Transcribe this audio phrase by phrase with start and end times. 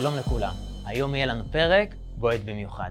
[0.00, 0.52] שלום לכולם.
[0.86, 2.90] היום יהיה לנו פרק בועט במיוחד.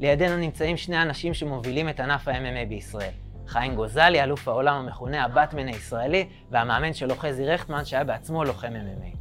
[0.00, 3.10] לידינו נמצאים שני אנשים שמובילים את ענף ה-MMA בישראל.
[3.46, 9.16] חיים גוזלי, אלוף העולם המכונה הבטמן הישראלי, והמאמן שלו חזי רכטמן, שהיה בעצמו לוחם MMA.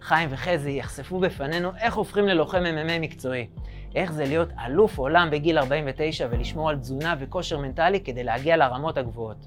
[0.00, 3.48] חיים וחזי יחשפו בפנינו איך הופכים ללוחם MMA מקצועי.
[3.94, 8.98] איך זה להיות אלוף עולם בגיל 49 ולשמור על תזונה וכושר מנטלי כדי להגיע לרמות
[8.98, 9.46] הגבוהות.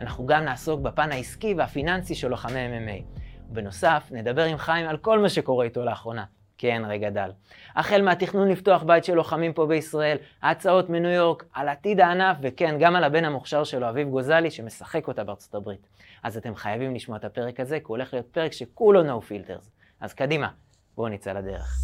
[0.00, 3.20] אנחנו גם נעסוק בפן העסקי והפיננסי של לוחמי MMA.
[3.50, 6.24] ובנוסף, נדבר עם חיים על כל מה שקורה איתו לאחרונה.
[6.64, 7.30] כן, רגע דל.
[7.76, 12.76] החל מהתכנון לפתוח בית של לוחמים פה בישראל, ההצעות מניו יורק, על עתיד הענף, וכן,
[12.78, 15.86] גם על הבן המוכשר שלו, אביב גוזלי, שמשחק אותה בארצות הברית.
[16.22, 19.70] אז אתם חייבים לשמוע את הפרק הזה, כי הוא הולך להיות פרק שכולו no filters.
[20.00, 20.48] אז קדימה,
[20.96, 21.78] בואו נצא לדרך.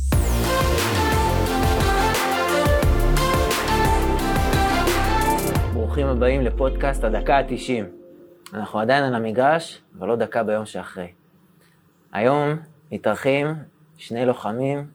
[5.73, 7.85] ברוכים הבאים לפודקאסט הדקה ה-90.
[8.55, 11.13] אנחנו עדיין על המגרש, אבל לא דקה ביום שאחרי.
[12.13, 12.59] היום
[12.93, 13.47] מתארחים
[14.01, 14.87] שני לוחמים,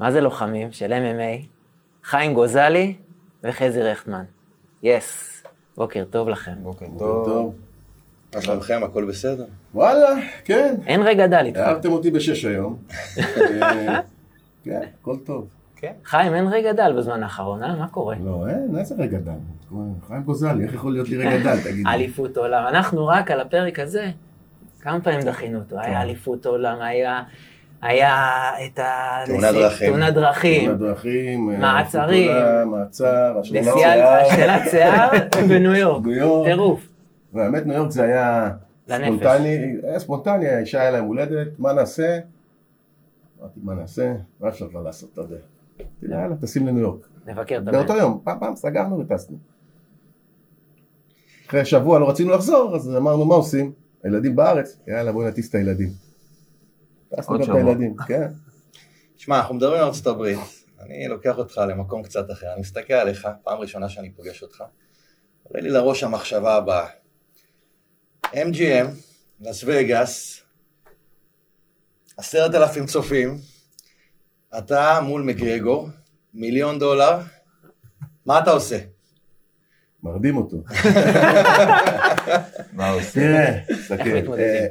[0.00, 0.72] מה זה לוחמים?
[0.72, 1.46] של MMA,
[2.04, 2.94] חיים גוזלי
[3.44, 4.24] וחזי רכטמן.
[4.82, 5.48] יס, yes.
[5.76, 6.52] בוקר טוב לכם.
[6.62, 7.54] בוקר טוב.
[8.34, 9.44] מה שלומכם, הכל בסדר?
[9.74, 10.08] וואלה,
[10.44, 10.74] כן.
[10.86, 11.58] אין רגע דל איתך.
[11.58, 12.76] אהבתם אותי בשש היום.
[13.62, 14.00] אה,
[14.64, 15.48] כן, הכל טוב.
[15.76, 15.92] כן.
[16.04, 17.76] חיים, אין רגע דל בזמן האחרון, אה?
[17.76, 18.16] מה קורה?
[18.24, 19.32] לא, אין, איזה רגע דל?
[20.08, 21.86] חיים גוזלי, איך יכול להיות לי רגע דל, תגיד?
[21.86, 22.66] אליפות עולם.
[22.66, 24.10] אנחנו רק על הפרק הזה,
[24.80, 25.80] כמה פעמים דחינו אותו.
[25.80, 27.22] היה אליפות עולם, היה...
[27.84, 29.22] היה את ה...
[29.26, 29.90] תאונת דרכים.
[29.90, 30.64] תאונת דרכים.
[30.64, 31.50] תאונת דרכים.
[31.50, 32.30] אה, מעצרים.
[32.66, 35.08] מעצר, השתלת שיער
[35.48, 36.04] בניו יורק.
[36.06, 36.46] ניו יורק.
[36.48, 36.88] טירוף.
[37.32, 38.50] והאמת, ניו יורק זה היה
[38.88, 39.06] לנפש.
[39.06, 42.18] ספונטני, היה ספונטני, האישה היה לה יום הולדת, מה נעשה?
[43.40, 44.14] אמרתי, מה נעשה?
[44.40, 45.36] מה אפשר כבר לעשות, אתה יודע.
[46.02, 47.06] יאללה, טסים לניו יורק.
[47.26, 47.94] נבקר את באותו.
[47.96, 49.36] יום, פעם פעם סגרנו וטסנו.
[51.48, 53.72] אחרי שבוע לא רצינו לחזור, אז אמרנו, מה עושים?
[54.04, 56.03] הילדים בארץ, יאללה, בואו נטיס את הילדים.
[57.26, 57.58] עוד גם את שבוע.
[57.60, 58.26] הילדים, כן.
[59.16, 60.38] שמע, אנחנו מדברים על ארצות הברית.
[60.80, 62.52] אני לוקח אותך למקום קצת אחר.
[62.52, 64.64] אני מסתכל עליך, פעם ראשונה שאני פוגש אותך.
[65.42, 66.86] עולה לי לראש המחשבה הבאה.
[68.26, 68.86] MGM,
[69.40, 70.42] לס וגאס,
[72.16, 73.38] עשרת אלפים צופים,
[74.58, 75.88] אתה מול מגרגור,
[76.34, 77.18] מיליון דולר,
[78.26, 78.78] מה אתה עושה?
[80.02, 80.56] מרדים אותו.
[82.72, 83.60] מה עושה?
[83.88, 84.66] תראה,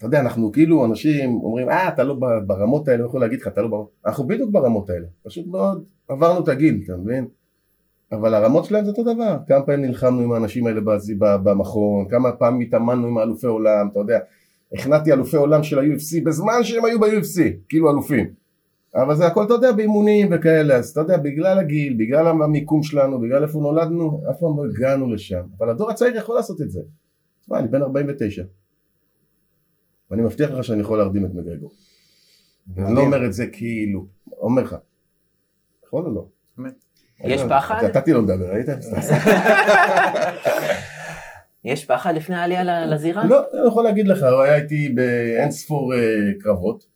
[0.00, 2.16] אתה יודע, אנחנו כאילו אנשים אומרים, אה, אתה לא
[2.46, 6.44] ברמות האלה, יכול להגיד לך, אתה לא ברמות, אנחנו בדיוק ברמות האלה, פשוט מאוד עברנו
[6.44, 7.26] את הגיל, אתה מבין?
[8.12, 10.80] אבל הרמות שלהם זה אותו דבר, כמה פעמים נלחמנו עם האנשים האלה
[11.18, 14.18] במכון, כמה פעמים התאמנו עם האלופי עולם, אתה יודע,
[14.72, 18.30] הכנעתי אלופי עולם של ה-UFC בזמן שהם היו ב-UFC, כאילו אלופים.
[18.94, 23.20] אבל זה הכל, אתה יודע, באימונים וכאלה, אז אתה יודע, בגלל הגיל, בגלל המיקום שלנו,
[23.20, 25.42] בגלל איפה נולדנו, אף פעם לא הגענו לשם.
[25.58, 26.80] אבל הדור הצעיר יכול לעשות את זה.
[27.40, 28.42] תשמע, אני בן 49.
[30.10, 31.70] ואני מבטיח לך שאני יכול להרדים את מגרגור.
[32.78, 34.06] אני לא אומר את זה כאילו,
[34.38, 34.76] אומר לך.
[35.86, 36.26] יכול או לא?
[37.24, 37.84] יש פחד?
[37.84, 38.66] נתתי לו לדבר, ראית?
[41.64, 43.26] יש פחד לפני העלייה לזירה?
[43.26, 45.98] לא, אני יכול להגיד לך, הוא היה איתי באין ספור אה,
[46.40, 46.86] קרבות.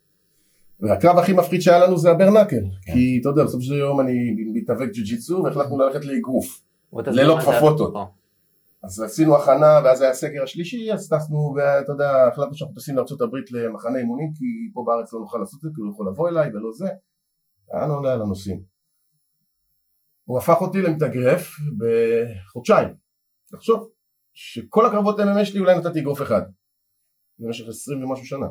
[0.80, 2.64] והקרב הכי מפחיד שהיה לנו זה הברנקל.
[2.92, 6.62] כי אתה יודע, בסופו של יום אני מתאבק ג'ו-ג'יצו והחלטנו ללכת לאגרוף.
[7.06, 7.94] ללא כפפות עוד.
[8.84, 13.36] אז עשינו הכנה ואז היה הסקר השלישי אז טסנו ואתה יודע החלטנו שאנחנו טסים לארה"ב
[13.50, 16.48] למחנה אימונים כי פה בארץ לא נוכל לעשות את זה כי הוא יכול לבוא אליי
[16.48, 16.88] ולא זה.
[17.72, 18.62] היה עולה על הנושאים.
[20.24, 22.88] הוא הפך אותי למתאגרף בחודשיים.
[23.50, 23.90] תחשוב
[24.32, 26.42] שכל הקרבות MMA שלי אולי נתתי אגרוף אחד
[27.38, 28.46] במשך עשרים ומשהו שנה.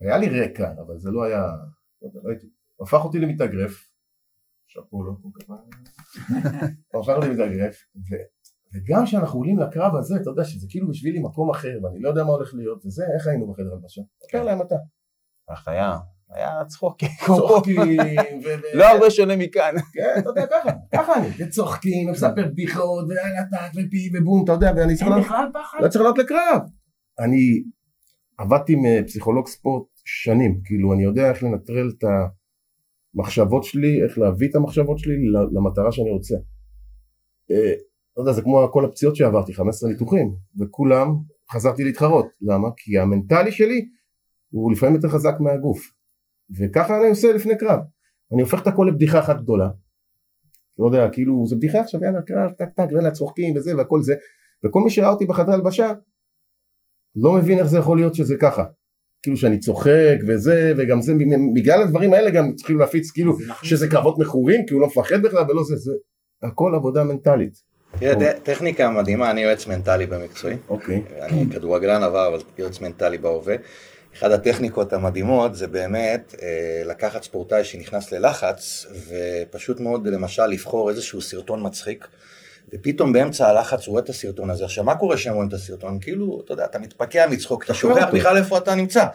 [0.00, 1.46] היה לי רקע אבל זה לא היה
[2.02, 2.46] לא לא הייתי.
[2.76, 3.88] הוא הפך אותי למתאגרף
[4.66, 5.16] שאפו לו
[6.92, 7.76] הוא הפך אותי למתאגרף
[8.74, 12.24] וגם כשאנחנו עולים לקרב הזה, אתה יודע שזה כאילו בשבילי מקום אחר, ואני לא יודע
[12.24, 14.02] מה הולך להיות, וזה, איך היינו בחדר הלבשה?
[14.18, 14.74] תספר להם אתה.
[15.66, 15.96] היה,
[16.30, 17.08] היה צחוקים.
[18.44, 19.74] ו- לא הרבה שונה מכאן.
[19.92, 21.28] כן, אתה יודע, ככה, ככה אני.
[21.38, 25.78] וצוחקים, ומספר בדיחות, ויאללה טאק, ופי, ובום, אתה יודע, ואני צריך לעלות, פחד?
[25.80, 26.60] לא צריך לעלות לקרב.
[27.18, 27.62] אני
[28.38, 32.04] עבדתי עם אה, פסיכולוג ספורט שנים, כאילו, אני יודע איך לנטרל את
[33.14, 35.14] המחשבות שלי, איך להביא את המחשבות שלי
[35.52, 36.36] למטרה שאני רוצה.
[38.16, 41.16] לא יודע, זה כמו כל הפציעות שעברתי, 15 ניתוחים, וכולם
[41.52, 42.26] חזרתי להתחרות.
[42.42, 42.68] למה?
[42.76, 43.88] כי המנטלי שלי
[44.50, 45.92] הוא לפעמים יותר חזק מהגוף.
[46.58, 47.80] וככה אני עושה לפני קרב.
[48.32, 49.68] אני הופך את הכל לבדיחה אחת גדולה.
[50.78, 54.14] לא יודע, כאילו, זה בדיחה עכשיו, יאללה, קרב, טק טק, ויאללה, צוחקים וזה והכל זה.
[54.64, 55.92] וכל מי שראה אותי בחדר הלבשה,
[57.16, 58.64] לא מבין איך זה יכול להיות שזה ככה.
[59.22, 61.14] כאילו שאני צוחק וזה, וגם זה,
[61.54, 63.32] בגלל הדברים האלה גם צריכים להפיץ כאילו
[63.62, 65.92] שזה קרבות מכורים, כי הוא לא מפחד בכלל ולא זה, זה
[66.42, 67.54] הכל עבודה מנטלית.
[67.98, 70.56] תראה, טכניקה מדהימה, אני יועץ מנטלי במקצועי.
[70.68, 71.02] אוקיי.
[71.20, 73.56] אני כדורגלן עבר, אבל יועץ מנטלי בהווה.
[74.18, 81.22] אחת הטכניקות המדהימות זה באמת אה, לקחת ספורטאי שנכנס ללחץ, ופשוט מאוד למשל לבחור איזשהו
[81.22, 82.06] סרטון מצחיק,
[82.74, 84.64] ופתאום באמצע הלחץ הוא רואה את הסרטון הזה.
[84.64, 85.98] עכשיו, מה קורה כשהם רואים את הסרטון?
[86.00, 89.06] כאילו, אתה יודע, אתה מתפקע מצחוק, אתה שוכח בכלל איפה אתה נמצא.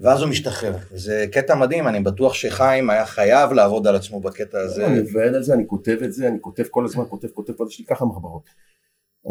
[0.00, 0.76] ואז הוא משתחרר.
[0.94, 4.86] זה קטע מדהים, אני בטוח שחיים היה חייב לעבוד על עצמו בקטע הזה.
[4.86, 7.70] אני עובד על זה, אני כותב את זה, אני כותב כל הזמן, כותב, כותב, כותב,
[7.70, 8.42] יש לי ככה מחברות.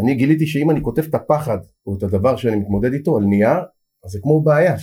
[0.02, 3.60] אני גיליתי שאם אני כותב את הפחד, או את הדבר שאני מתמודד איתו על נייר,
[4.06, 4.75] אז זה כמו בעיה,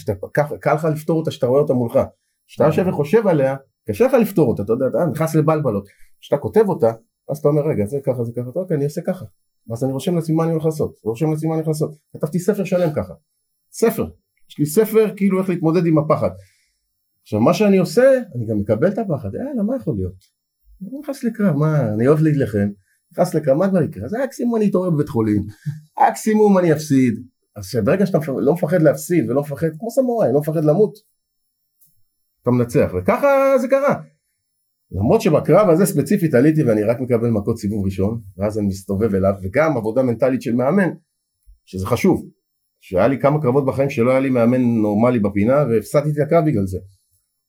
[0.60, 1.98] קל לך לפתור אותה שאתה רואה אותה מולך.
[2.46, 3.56] כשאתה יושב וחושב עליה,
[3.88, 5.88] קשה לך לפתור אותה, אתה יודע, אתה נכנס לבלבלות.
[6.20, 6.92] כשאתה כותב אותה,
[7.30, 9.24] אז אתה אומר, רגע, זה ככה, זה ככה, אוקיי, אני אעשה ככה.
[9.68, 11.94] ואז אני רושם לעצמי מה אני הולך לעשות, רושם לעצמי מה אני הולך לעשות.
[12.12, 13.14] כתבתי ספר שלם ככה.
[13.72, 14.06] ספר.
[14.50, 16.30] יש לי ספר כאילו איך להתמודד עם הפחד.
[17.22, 18.02] עכשיו מה שאני עושה,
[18.36, 20.14] אני גם מקבל את הפחד, יאללה, מה יכול להיות?
[20.82, 22.68] אני נכנס לקרב, מה, אני אוהב להילחם,
[23.12, 24.04] נכנס לקרב, מה כבר יקרה?
[24.04, 25.42] אז מקסימום אני אתעורר בבית חולים,
[26.08, 27.14] מקסימום אני אפסיד.
[27.56, 30.92] אז ברגע שאתה לא מפחד להפסיד ולא מפחד, כמו סמוראי, לא מפחד למות,
[32.42, 34.02] אתה מנצח, וככה זה קרה.
[34.92, 39.34] למרות שבקרב הזה ספציפית עליתי ואני רק מקבל מכות סיבוב ראשון, ואז אני מסתובב אליו,
[39.42, 40.90] וגם עבודה מנטלית של מאמן,
[41.64, 42.28] שזה חשוב.
[42.80, 46.66] שהיה לי כמה קרבות בחיים שלא היה לי מאמן נורמלי בפינה, והפסדתי את הקרב בגלל
[46.66, 46.78] זה.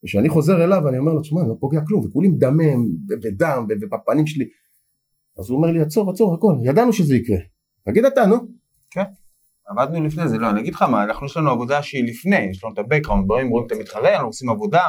[0.03, 2.85] וכשאני חוזר אליו אני אומר לו, תשמע, אני לא פוגע כלום, וכולי מדמם,
[3.23, 4.45] ודם, ובפנים שלי.
[5.39, 7.37] אז הוא אומר לי, עצור, עצור, הכל, ידענו שזה יקרה.
[7.85, 8.35] תגיד אתה, נו.
[8.91, 9.03] כן.
[9.67, 12.63] עבדנו לפני זה, לא, אני אגיד לך מה, אנחנו יש לנו עבודה שהיא לפני, יש
[12.63, 14.81] לנו את ה-background, רואים, את המתחרה, אנחנו עושים עבודה,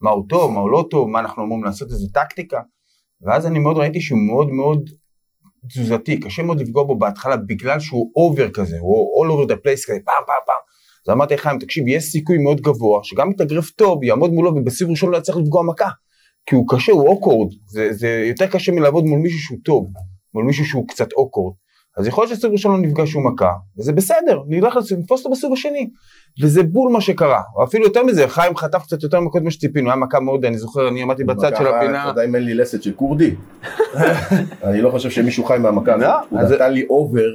[0.00, 2.60] מה הוא טוב, מה הוא לא טוב, מה אנחנו אמורים לעשות, איזה טקטיקה,
[3.22, 4.90] ואז אני מאוד ראיתי שהוא מאוד מאוד
[5.68, 9.86] תזוזתי, קשה מאוד לפגוע בו בהתחלה בגלל שהוא אובר כזה, הוא all over the place
[9.86, 10.62] כזה, פעם פעם פעם.
[11.08, 15.10] אז אמרתי לחיים, תקשיב, יש סיכוי מאוד גבוה שגם מתאגרף טוב, יעמוד מולו ובסיבוב ראשון
[15.10, 15.88] לא יצטרך לפגוע מכה.
[16.46, 19.86] כי הוא קשה, הוא awkward, זה, זה יותר קשה מלעבוד מול מישהו שהוא טוב,
[20.34, 21.54] מול מישהו שהוא קצת awkward.
[21.98, 25.52] אז יכול להיות שסיבוב ראשון לא נפגש שום מכה, וזה בסדר, נלך לתפוס אותו בסיבוב
[25.52, 25.90] השני.
[26.42, 29.90] וזה בול מה שקרה, או אפילו יותר מזה, חיים חטף קצת יותר מכות ממה שציפינו,
[29.90, 32.02] היה מכה מאוד, אני זוכר, אני עמדתי בצד של הפינה.
[32.02, 33.34] אתה יודע אם אין לי לסת של כורדי.
[34.64, 36.06] אני לא חושב שמישהו חי מהמכה הזאת.
[36.06, 37.28] לא, הוא נתן לי אובר,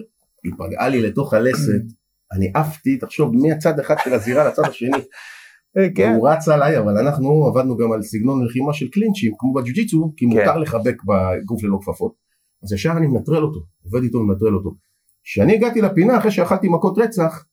[0.43, 1.83] היא פגעה לי לתוך הלסת,
[2.31, 4.89] אני עפתי, תחשוב, מהצד אחד של הזירה לצד השני.
[5.95, 6.13] כן.
[6.13, 10.25] הוא רץ עליי, אבל אנחנו עבדנו גם על סגנון לחימה של קלינצ'ים, כמו בג'ו-ג'יצו, כי
[10.25, 10.31] כן.
[10.31, 12.22] מותר לחבק בגוף ללא כפפות.
[12.63, 14.75] אז ישר אני מנטרל אותו, עובד איתו ומנטרל אותו.
[15.23, 17.45] כשאני הגעתי לפינה אחרי שאכלתי מכות רצח,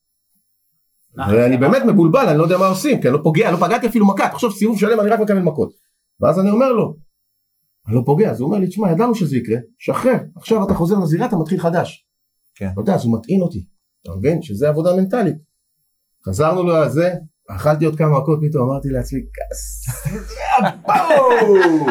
[1.17, 4.07] ואני באמת מבולבל, אני לא יודע מה עושים, כי אני לא פוגע, לא פגעתי אפילו
[4.07, 5.73] מכה, תחשוב סיבוב שלם אני רק מקבל מכות.
[6.19, 6.95] ואז אני אומר לו,
[7.87, 10.95] אני לא פוגע, אז הוא אומר לי, תשמע, ידענו שזה יקרה, שחרר, עכשיו אתה חוזר
[10.99, 12.07] לזירה, אתה מתחיל חדש.
[12.55, 12.69] כן.
[12.73, 13.65] אתה יודע, אז הוא מטעין אותי,
[14.01, 14.41] אתה מבין?
[14.41, 15.35] שזה עבודה מנטלית.
[16.25, 17.13] חזרנו לזה,
[17.55, 19.85] אכלתי עוד כמה מכות פתאום, אמרתי לעצמי, כס,
[20.81, 21.85] בואו!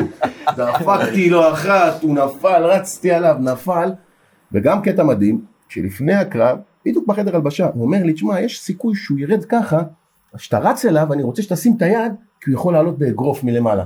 [0.57, 3.93] דפקתי לו אחת, הוא נפל, רצתי עליו, נפל,
[4.53, 9.19] וגם קטע מדהים, שלפני הקרב, בדיוק בחדר הלבשה, הוא אומר לי, תשמע, יש סיכוי שהוא
[9.19, 9.83] ירד ככה,
[10.35, 13.85] אז כשאתה רץ אליו, אני רוצה שתשים את היד, כי הוא יכול לעלות באגרוף מלמעלה.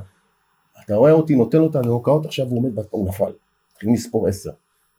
[0.84, 3.32] אתה רואה אותי, נותן לו את הנוקאות, עכשיו הוא עומד, הוא נפל.
[3.72, 4.50] מתחילים לספור עשר.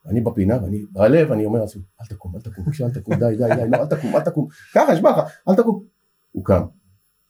[0.09, 3.55] אני בפינה, ואני, בלב, אני אומר לעצמי, אל תקום, אל תקום, אל תקום, די, די,
[3.55, 5.17] די, אל תקום, אל תקום, ככה, נשבע לך,
[5.49, 5.94] אל תקום.
[6.35, 6.61] הוא קם.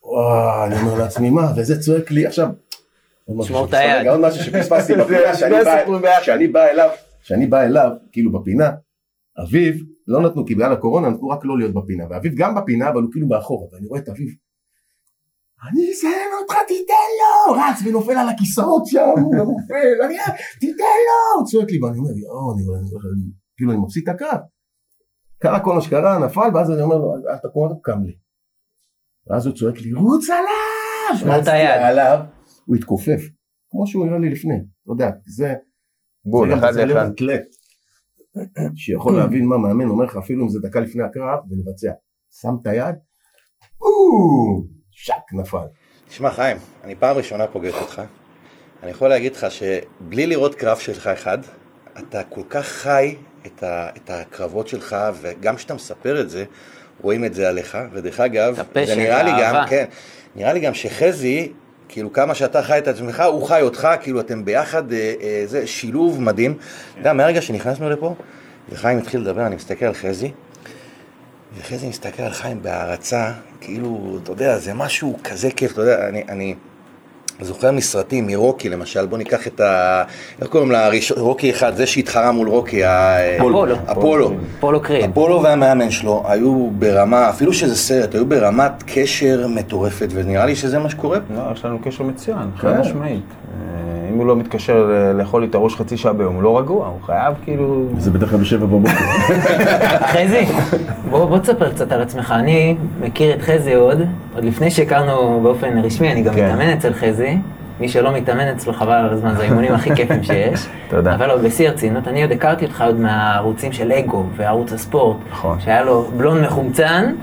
[0.04, 2.48] וואו, אני אומר לעצמי, מה, וזה צועק לי, עכשיו,
[3.44, 4.08] שמור את היד.
[4.08, 6.90] עוד משהו שפספסתי בפינה, שאני בא- אליו,
[7.22, 8.72] שאני בא אליו, כאילו בפינה,
[9.44, 9.74] אביו,
[10.08, 13.12] לא נתנו, כי בגלל הקורונה נתנו רק לא להיות בפינה, ואביו גם בפינה, אבל הוא
[13.12, 14.28] כאילו מאחורה, ואני רואה את אביו,
[15.72, 17.54] אני אסיים אותך, תיתן לו!
[17.54, 20.16] רץ ונופל על הכיסאות שם, הוא נופל, אני,
[20.60, 21.40] תיתן לו!
[21.40, 22.64] הוא צועק לי, ואני אומר, יואו, אני,
[23.58, 24.40] כאילו אני מפסיק את הקרב.
[25.40, 28.25] קרה כל מה שקרה, נפל, ואז אני אומר לו, אל תקום, אל תקם לי.
[29.28, 31.34] ואז הוא צועק לי, רוץ עליו!
[31.34, 31.82] רצתי היד.
[31.82, 32.20] עליו,
[32.66, 33.22] הוא התכופף,
[33.70, 35.54] כמו שהוא הראה לי לפני, אתה יודע, זה...
[36.26, 37.12] בול, אחד לאחד.
[38.76, 41.92] שיכול להבין מה מאמן אומר לך אפילו אם זה דקה לפני הקרב ולבצע.
[42.42, 42.96] שם את היד,
[44.92, 45.66] שק נפל.
[46.08, 48.02] תשמע חיים, אני פעם ראשונה פוגש אותך.
[48.84, 51.38] אני יכול להגיד לך שבלי לראות קרב שלך אחד,
[52.00, 53.16] אתה כל כך חי
[53.46, 56.46] את, ה, את הקרבות שלך, וגם כשאתה מספר את זה,
[57.06, 57.78] רואים את זה עליך.
[57.94, 59.56] ודרך אגב, זה נראה לי גם.
[59.68, 59.86] כן,
[60.36, 61.52] נראה לי גם שחזי,
[61.90, 65.68] כאילו כמה שאתה חי את עצמך, הוא חי אותך, כאילו אתם ביחד, אה, אה, זה
[65.68, 66.58] שילוב מדהים.
[66.92, 68.16] אתה יודע, מהרגע שנכנסנו לפה,
[68.70, 70.32] וחיים התחיל לדבר, אני מסתכל על חזי,
[71.58, 73.32] וחזי מסתכל על חיים בהערצה,
[73.62, 76.56] כאילו, אתה יודע, זה משהו כזה כיף, אתה יודע, אני, אני
[77.42, 80.04] זוכר מסרטים, מרוקי למשל, בוא ניקח את ה...
[80.42, 80.90] איך קוראים לה?
[81.18, 83.66] רוקי אחד, זה שהתחרה מול רוקי, ה- אפולו.
[83.92, 84.32] אפולו.
[84.60, 85.10] פולו קריד.
[85.10, 90.80] אפולו והמאמן שלו היו ברמה, אפילו שזה סרט, היו ברמת קשר מטורפת, ונראה לי שזה
[90.80, 91.34] מה שקורה פה.
[91.34, 92.68] לא, יש לנו קשר מצוין, כן.
[92.68, 93.24] חד משמעית.
[94.16, 97.02] אם הוא לא מתקשר לאכול לי את הראש חצי שעה ביום, הוא לא רגוע, הוא
[97.06, 97.86] חייב כאילו...
[97.98, 98.92] זה בדרך כלל בשבע בבוקר.
[100.14, 100.46] חזי,
[101.10, 102.34] בוא, בוא תספר קצת על עצמך.
[102.40, 104.02] אני מכיר את חזי עוד,
[104.36, 106.46] עוד לפני שהכרנו באופן רשמי, אני גם כן.
[106.46, 107.38] מתאמן אצל חזי.
[107.80, 110.68] מי שלא מתאמן אצלו, חבל על הזמן, זה האימונים הכי כיפים שיש.
[110.90, 111.16] תודה.
[111.16, 115.18] אבל עוד בשיא הרצינות, אני עוד הכרתי אותך עוד מהערוצים של אגו וערוץ הספורט.
[115.32, 115.60] נכון.
[115.60, 117.14] שהיה לו בלון מחומצן,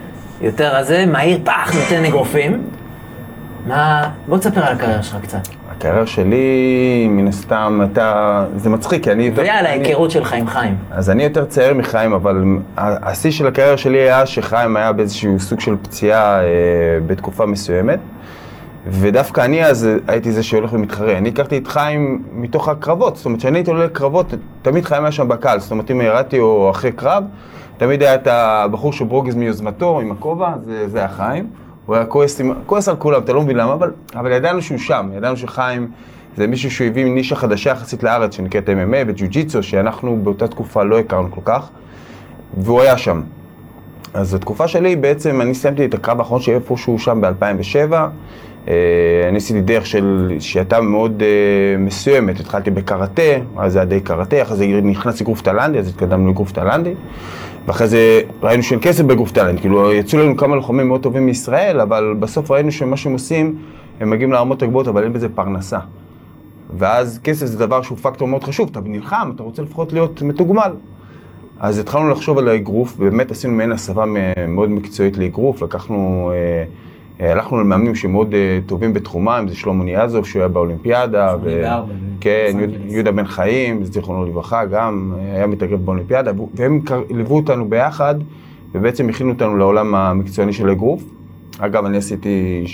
[0.41, 2.63] יותר הזה, מהיר, פח, נותן אגרופים.
[3.67, 4.09] מה...
[4.29, 5.62] בוא תספר על הקריירה שלך קצת.
[5.83, 8.45] הקריירה שלי, מן הסתם, הייתה...
[8.57, 9.25] זה מצחיק, כי אני...
[9.25, 10.75] יותר- ועל אני- ההיכרות שלך עם חיים.
[10.91, 12.45] אז אני יותר צעיר מחיים, אבל
[12.77, 16.49] השיא של הקריירה שלי היה שחיים היה באיזשהו סוג של פציעה אה,
[17.07, 17.99] בתקופה מסוימת.
[18.87, 21.19] ודווקא אני אז הייתי זה שהולך ומתחרה.
[21.19, 24.27] אני הכרתי את חיים מתוך הקרבות, זאת אומרת, כשאני הייתי עולה לקרבות,
[24.63, 25.61] תמיד חיים היה שם בקהל.
[25.61, 27.25] זאת אומרת, אם ירדתי או אחרי קרב,
[27.77, 31.47] תמיד היה את הבחור שהוא ברוגז מיוזמתו, עם הכובע, זה, זה היה חיים.
[31.87, 35.11] הוא היה כועס, כועס על כולם, אתה לא מבין למה, אבל, אבל ידענו שהוא שם,
[35.17, 35.91] ידענו שחיים
[36.37, 40.99] זה מישהו שהוא הביא נישה חדשה יחסית לארץ, שנקראת MMA וג'ו-ג'יצו, שאנחנו באותה תקופה לא
[40.99, 41.69] הכרנו כל כך,
[42.57, 43.23] והוא היה שם.
[44.15, 47.93] אז התקופה שלי, בעצם אני סיימתי את הקרב האחרון שלי איפשהו שם ב-2007.
[49.29, 53.23] אני עשיתי דרך של, שהייתה מאוד uh, מסוימת, התחלתי בקראטה,
[53.57, 56.95] אז זה היה די קראטה, אחרי זה נכנס לגרוף תאילנדי, אז התקדמנו לגרוף תאילנדי,
[57.67, 61.81] ואחרי זה ראינו שאין כסף בגרוף תאילנדי, כאילו יצאו לנו כמה לוחמים מאוד טובים מישראל,
[61.81, 63.59] אבל בסוף ראינו שמה שהם עושים,
[64.01, 65.79] הם מגיעים לרמות הגבוהות, אבל אין בזה פרנסה.
[66.79, 70.73] ואז כסף זה דבר שהוא פקטור מאוד חשוב, אתה נלחם, אתה רוצה לפחות להיות מתוגמל.
[71.61, 74.05] אז התחלנו לחשוב על האגרוף, ובאמת עשינו מעין הסבה
[74.49, 76.65] מאוד מקצועית לאגרוף, לקחנו, אה,
[77.21, 82.53] הלכנו למאמנים שמאוד אה, טובים בתחומם, זה שלמה ניאזוב, שהוא היה באולימפיאדה, ו- 84, כן,
[82.89, 88.15] יהודה- בן חיים, זיכרונו לברכה, גם אה, היה מתאגרף באולימפיאדה, והם ליוו אותנו ביחד,
[88.75, 91.03] ובעצם הכינו אותנו לעולם המקצועני של האגרוף.
[91.59, 92.65] אגב, אני עשיתי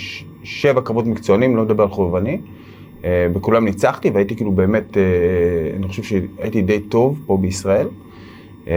[0.43, 2.37] שבע קרבות מקצוענים, לא מדבר על חובבני.
[3.05, 5.03] אה, בכולם ניצחתי, והייתי כאילו באמת, אה,
[5.77, 7.87] אני חושב שהייתי די טוב פה בישראל.
[8.67, 8.73] אה,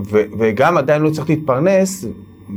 [0.00, 2.06] ו- וגם עדיין לא הצלחתי להתפרנס,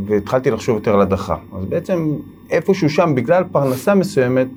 [0.05, 1.35] והתחלתי לחשוב יותר על הדחה.
[1.57, 2.15] אז בעצם
[2.49, 4.47] איפשהו שם, בגלל פרנסה מסוימת,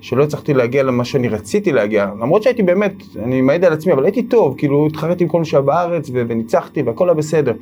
[0.00, 4.04] שלא הצלחתי להגיע למה שאני רציתי להגיע, למרות שהייתי באמת, אני מעיד על עצמי, אבל
[4.04, 7.52] הייתי טוב, כאילו התחרתי עם כל מי שהיה בארץ ו- וניצחתי והכל היה בסדר,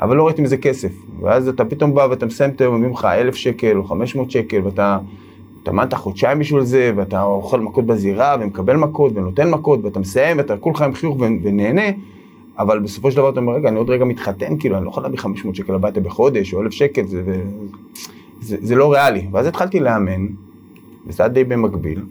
[0.00, 0.92] אבל לא ראיתי מזה כסף.
[1.20, 4.30] ואז אתה פתאום בא ואתה מסיים את היום, אומרים לך אלף שקל או חמש מאות
[4.30, 4.98] שקל, ואתה
[5.62, 10.56] התאמנת חודשיים בשביל זה, ואתה אוכל מכות בזירה, ומקבל מכות, ונותן מכות, ואתה מסיים, ואתה
[10.56, 11.82] כולך עם חיוך ונהנה,
[12.58, 15.02] אבל בסופו של דבר אתה אומר, רגע, אני עוד רגע מתחתן, כאילו, אני לא יכול
[15.02, 17.42] להביא 500 שקל הביתה בחודש, או 1,000 שקל, זה, זה,
[18.40, 19.26] זה, זה לא ריאלי.
[19.32, 20.26] ואז התחלתי לאמן,
[21.06, 22.02] וזה היה די במקביל.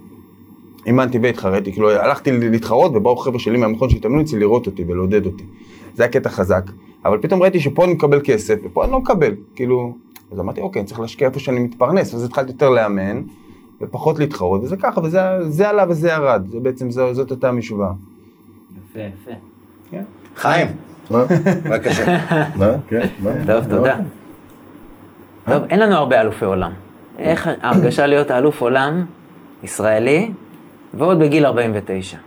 [0.86, 5.44] אימנתי והתחרתי, כאילו, הלכתי להתחרות, ובאו חבר'ה שלי מהמכון שהתאמנו אצלי לראות אותי ולעודד אותי.
[5.96, 6.72] זה היה קטע חזק.
[7.06, 9.36] אבל פתאום ראיתי שפה אני מקבל כסף, ופה אני לא מקבל.
[9.56, 9.94] כאילו,
[10.32, 13.22] אז אמרתי, אוקיי, אני צריך להשקיע איפה שאני מתפרנס, אז התחלתי יותר לאמן,
[13.82, 16.48] ופחות להתחרות, וזה ככה, וזה זה עלה וזה ירד.
[16.48, 17.92] זה בעצם, זו, זאת הייתה המשוואה.
[18.90, 19.32] יפה, יפה.
[20.38, 20.68] חיים?
[21.12, 22.18] בבקשה.
[22.90, 23.30] כן, מה?
[23.48, 23.96] טוב, תודה.
[25.46, 26.72] טוב, אין לנו הרבה אלופי עולם.
[27.20, 29.06] איך ההרגשה להיות אלוף עולם
[29.64, 30.32] ישראלי,
[30.94, 32.18] ועוד בגיל 49?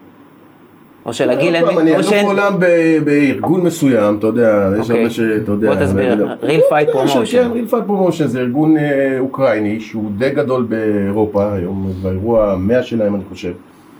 [1.07, 1.65] או שלגיל אין...
[1.67, 4.99] פעם, אני אלוף עולם ב- בארגון מסוים, אתה יודע, יש אוקיי.
[5.01, 5.75] הרבה שאתה יודע.
[5.75, 7.33] בוא תסביר, אני- Real Fight אתה יודע Promotion.
[7.33, 12.83] כן, Real Fight Promotion זה ארגון אה, אוקראיני שהוא די גדול באירופה, היום באירוע המאה
[12.83, 13.53] שלהם אני חושב.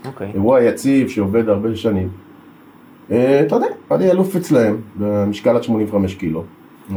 [0.05, 0.31] אוקיי.
[0.33, 2.09] אירוע יציב שעובד הרבה שנים.
[3.11, 6.43] אה, אתה יודע, אני אלוף אצלהם, במשקל עד 85 קילו.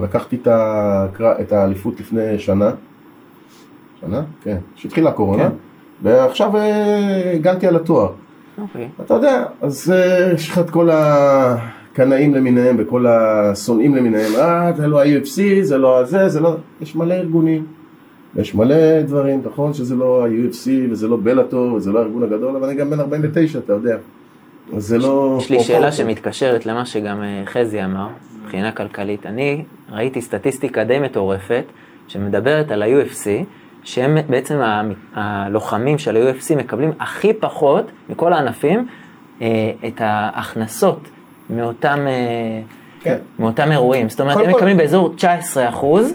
[0.03, 2.71] לקחתי את הקר- את האליפות לפני שנה.
[4.01, 4.23] שנה?
[4.43, 4.57] כן.
[4.77, 5.43] כשהתחילה הקורונה.
[5.51, 5.55] כן.
[6.03, 8.13] ועכשיו אה, הגנתי על התואר.
[8.59, 8.89] אוקיי.
[9.01, 14.87] אתה יודע, אז אה, יש לך את כל הקנאים למיניהם וכל השונאים למיניהם, אה, זה
[14.87, 16.57] לא ה-UFC, זה לא הזה, זה לא...
[16.81, 17.67] יש מלא ארגונים,
[18.37, 22.69] יש מלא דברים, נכון שזה לא ה-UFC וזה לא בלאטור וזה לא הארגון הגדול, אבל
[22.69, 23.97] אני גם בן 49, אתה יודע.
[24.77, 25.37] אז זה לא...
[25.41, 25.61] יש לי.
[25.61, 28.07] שאלה שמתקשרת למה שגם אה, חזי אמר,
[28.43, 29.27] מבחינה כלכלית.
[29.27, 31.65] אני ראיתי סטטיסטיקה די מטורפת,
[32.09, 33.27] שמדברת על ה-UFC,
[33.85, 34.61] שהם בעצם
[35.15, 38.87] הלוחמים של ה-UFC מקבלים הכי פחות מכל הענפים
[39.43, 39.49] אה,
[39.89, 41.09] את ההכנסות
[41.51, 42.61] מאותם, אה,
[43.01, 43.17] כן.
[43.39, 44.09] מאותם אירועים.
[44.09, 46.15] זאת אומרת, קודם הם כל- מקבלים באזור 19 אחוז,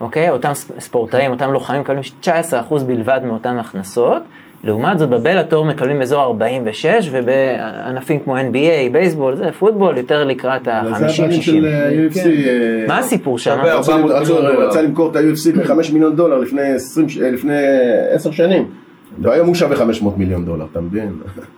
[0.00, 0.30] אוקיי?
[0.30, 4.22] אותם ספ- ספורטאים, אותם לוחמים מקבלים 19 אחוז בלבד מאותן הכנסות.
[4.64, 10.94] לעומת זאת בבלאטור מקבלים אזור 46 ובענפים כמו NBA, בייסבול, זה פוטבול יותר לקראת אבל
[10.98, 11.22] זה ה-50-60.
[11.22, 12.26] הבעלים של אה, UFC.
[12.26, 13.58] אה, מה הסיפור שם?
[13.62, 14.68] רצה- 400 רצה- מיליון דולר.
[14.68, 17.52] רצה למכור את ה-UFC ב-5 מיליון דולר לפני 20 ש- אה, לפני
[18.10, 18.64] 10 שנים.
[19.22, 21.12] והיום הוא שווה 500 מיליון דולר, אתה מבין?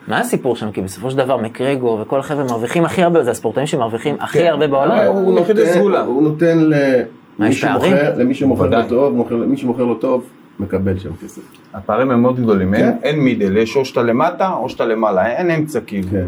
[0.09, 0.71] מה הסיפור שם?
[0.71, 4.67] כי בסופו של דבר מקרגו וכל החבר'ה מרוויחים הכי הרבה, זה הספורטאים שמרוויחים הכי הרבה
[4.67, 4.99] בעולם.
[5.07, 5.33] הוא
[6.23, 6.71] נותן-
[8.19, 8.35] למי?
[8.35, 8.67] שמוכר.
[8.67, 10.25] לו טוב, מוכר- למי שמוכר לו טוב,
[10.61, 11.43] מקבל שם כסף.
[11.75, 12.97] הפערים הם מאוד גדולים, אין- כן.
[13.03, 16.09] אין מידל, יש או שאתה למטה או שאתה למעלה, אין אמצע כאילו.
[16.11, 16.27] כן.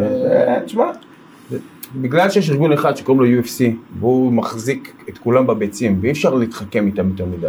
[0.00, 0.84] אה, תשמע,
[2.00, 3.62] בגלל שיש ארגון אחד שקוראים לו UFC,
[4.00, 7.46] והוא מחזיק את כולם בביצים, ואי אפשר להתחכם איתם יותר מדי.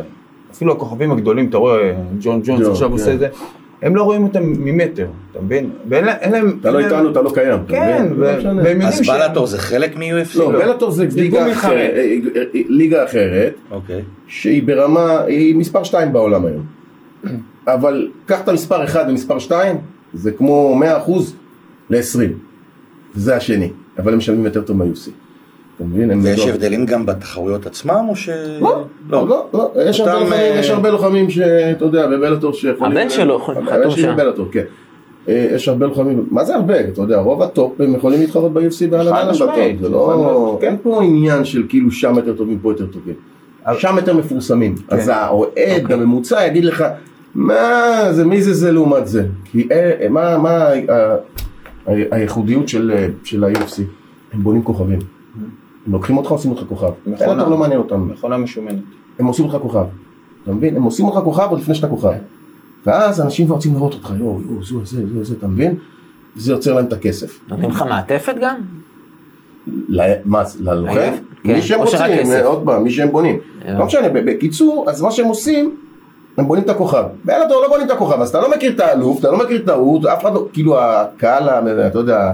[0.51, 2.93] אפילו הכוכבים הגדולים, אתה רואה, ג'ון ג'ונס עכשיו כן.
[2.93, 3.27] עושה את זה,
[3.81, 5.69] הם לא רואים אותם ממטר, אתה מבין?
[5.89, 6.57] ואין להם-.
[6.61, 7.59] אתה לא אין להם- איתנו, אתה לא קיים.
[7.65, 8.25] אתה כן, לא.
[8.27, 9.09] והם יודעים אז ש...
[9.09, 10.39] בלאטור זה חלק מ-UFC?
[10.39, 11.51] לא, בלאטור זה ליגה.
[11.51, 14.01] אחרת, אה, אה, ליגה אחרת, אוקיי.
[14.27, 16.63] שהיא ברמה, היא מספר 2 בעולם היום.
[17.67, 19.77] אבל קח את המספר 1 ומספר 2,
[20.13, 21.11] זה כמו 100%
[21.89, 22.19] ל-20.
[23.15, 25.09] זה השני, אבל הם משלמים יותר טוב מה-UFC.
[25.75, 26.11] אתה מבין?
[26.11, 28.29] הם ויש לא- הבדלים גם בתחרויות עצמם, או ש...
[28.61, 32.97] לא, לא, לא, יש הרבה אותם, לוחמים, אה, יש הרבה לוחמים שאתה יודע, בבלאטור שיכולים...
[32.97, 34.13] הבן שלו חתום הבן שלי שם.
[34.13, 34.63] בבלאטור, כן.
[35.29, 36.79] אה, יש הרבה לוחמים, מה זה הרבה?
[36.79, 38.95] אתה יודע, רוב הטופ הם יכולים להתחרות ב-UFC חד
[39.29, 40.57] משמעית, בטופ, זה לא...
[40.61, 40.67] כן.
[40.67, 43.15] אין פה עניין של כאילו שם יותר טובים, פה יותר טובים.
[43.73, 44.75] שם יותר מפורסמים.
[44.75, 44.95] כן.
[44.95, 45.95] אז האוהד אוקיי.
[45.95, 46.85] הממוצע יגיד לך,
[47.35, 47.67] מה
[48.11, 49.25] זה, מי זה זה לעומת זה?
[49.45, 50.69] כי אה, מה
[51.85, 53.81] הייחודיות של אה, של ה-UFC?
[54.33, 54.99] הם בונים כוכבים.
[55.87, 56.89] לוקחים אותך, עושים אותך כוכב.
[57.07, 57.33] מכונה.
[57.33, 58.07] בלאטור לא מעניין אותם.
[58.11, 58.79] מכונה משומנת.
[59.19, 59.85] הם עושים לך כוכב.
[60.43, 60.75] אתה מבין?
[60.75, 62.11] הם עושים לך כוכב עוד לפני שאתה כוכב.
[62.85, 65.75] ואז אנשים כבר רוצים לראות אותך, יואו, יואו, זה, זה, זה, זה, אתה מבין?
[66.35, 67.39] זה יוצר להם את הכסף.
[67.49, 68.55] נותנים לך מעטפת גם?
[69.89, 70.93] ל- מה, ללוחם?
[71.43, 72.45] כן, מי שהם או שרק רוצים.
[72.45, 73.39] עוד פעם, מי שהם בונים.
[73.67, 75.75] לא משנה, בקיצור, אז מה שהם עושים,
[76.37, 77.03] הם בונים את הכוכב.
[77.25, 79.69] באלאטור לא בונים את הכוכב, אז אתה לא מכיר את האלוף, אתה לא מכיר את
[79.69, 81.49] ההוא, אף אחד לא, כאילו הקהל,
[81.87, 82.31] אתה יודע,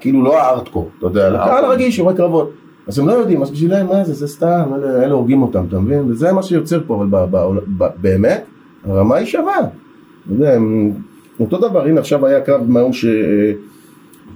[0.00, 1.68] כאילו לא הארטקור, אתה יודע, לא, הקהל אוקיי.
[1.68, 2.50] הרגיל שרואה קרבות.
[2.86, 5.78] אז הם לא יודעים, אז בשבילם מה זה, זה סתם, אלה אלה הורגים אותם, אתה
[5.78, 6.10] מבין?
[6.10, 8.44] וזה מה שיוצר פה, אבל ב- ב- ב- באמת,
[8.84, 9.58] הרמה היא שווה.
[9.60, 10.56] אתה יודע,
[11.40, 13.06] אותו דבר, הנה עכשיו היה קרב מההוא ש...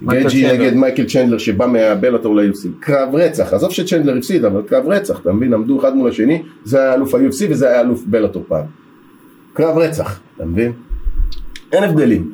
[0.07, 0.47] גייג'י.
[0.53, 5.33] נגד מייקל צ'נדלר שבא מהבלאטור ל-UFC, קרב רצח, עזוב שצ'נדלר הפסיד, אבל קרב רצח, אתה
[5.33, 5.53] מבין?
[5.53, 8.65] עמדו אחד מול השני, זה היה אלוף ה-UFC וזה היה אלוף בלאטור פעם.
[9.53, 10.71] קרב רצח, אתה מבין?
[11.71, 12.31] אין הבדלים.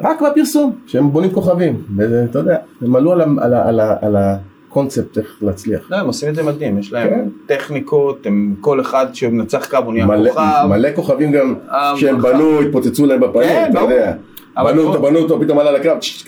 [0.00, 5.36] רק בפרסום, שהם בונים כוכבים, ואתה יודע, הם עלו על, על, על, על הקונספט איך
[5.42, 5.80] להצליח.
[5.90, 7.28] לא, הם עושים את זה מדהים, יש להם כן.
[7.46, 10.66] טכניקות, הם כל אחד שמנצח קרב הוא נהיה כוכב.
[10.68, 12.22] מלא כוכבים גם אה, שהם.
[12.22, 13.80] בנו, התפוצצו להם בפנים, כן, אתה.
[13.80, 14.12] יודע.
[14.56, 16.26] בנו אותו, בנו אותו, פתאום עלה יש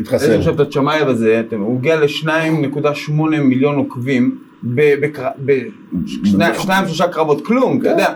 [0.00, 0.32] התחסן.
[0.32, 6.54] עכשיו את הצ'מאייב הזה, הוא הגיע ל-2.8 מיליון עוקבים בשניים
[6.86, 8.12] שלושה קרבות, כלום, אתה יודע.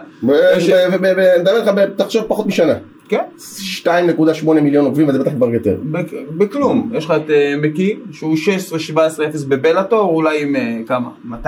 [1.62, 2.74] לך, ב- תחשוב פחות משנה.
[3.08, 3.20] כן,
[3.84, 3.90] 2.8
[4.60, 5.76] מיליון עוקבים וזה בטח כבר יותר.
[5.92, 6.00] בכ-
[6.38, 6.90] בכלום.
[6.94, 8.36] יש לך את אה, מקי, שהוא
[8.96, 8.98] 16-17-0
[9.48, 11.08] בבלאטור, אולי עם אה, כמה?
[11.44, 11.46] 200-300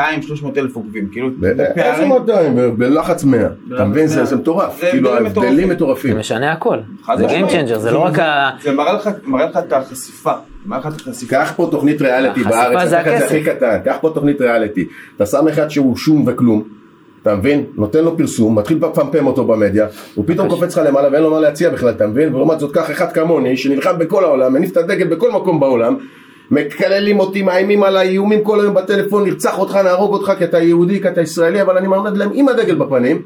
[0.57, 2.09] אלף עוקבים, כאילו, זה איזה פערים.
[2.09, 2.57] 200?
[2.57, 3.47] ב- בלחץ 100.
[3.75, 4.07] אתה מבין?
[4.07, 4.25] זה 100.
[4.27, 4.81] זה מטורף.
[4.81, 6.19] זה כאילו הבדלים ההבדלים זה מטורפים.
[6.19, 6.79] משנה הכל.
[7.17, 7.27] זה.
[7.27, 8.51] Game Changer, זה לא רק ה...
[8.63, 9.11] זה מראה לך-
[9.59, 10.33] את החשיפה.
[11.29, 13.45] קח פה תוכנית ריאליטי בארץ, זה זה הכי.
[13.45, 14.85] קטן, קח פה תוכנית ריאליטי.
[15.17, 16.63] אתה שם אחד שהוא שום וכלום.
[17.27, 17.65] אתה מבין?
[17.75, 21.41] נותן לו פרסום, מתחיל לפמפם אותו במדיה, הוא פתאום קופץ לך למעלה ואין לו מה
[21.41, 22.35] להציע בכלל, אתה מבין?
[22.35, 25.97] ולעומת זאת קח אחד כמוני, שנלחם בכל העולם, מניף את הדגל בכל מקום בעולם,
[26.51, 31.03] מקללים אותי, מאיימים עליי, איומים כל היום בטלפון, נרצח אותך, נהרוג אותך כי אתה יהודי,
[31.03, 33.23] כי אתה ישראלי, אבל אני מעמד להם עם הדגל בפנים,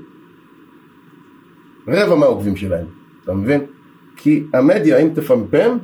[1.89, 2.87] רבע מהעוקבים שלהם,
[3.25, 3.61] אתה מבין?
[4.17, 5.79] כי המדיה, אם תפמפם,